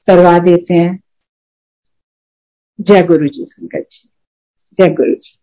करवा 0.06 0.38
देते 0.38 0.74
हैं। 0.74 1.00
जय 2.80 3.02
गुरु 3.02 3.28
जी 3.28 3.44
संगत 3.48 3.86
जी। 3.90 4.08
जय 4.78 4.88
गुरु 4.88 5.14
जी 5.14 5.38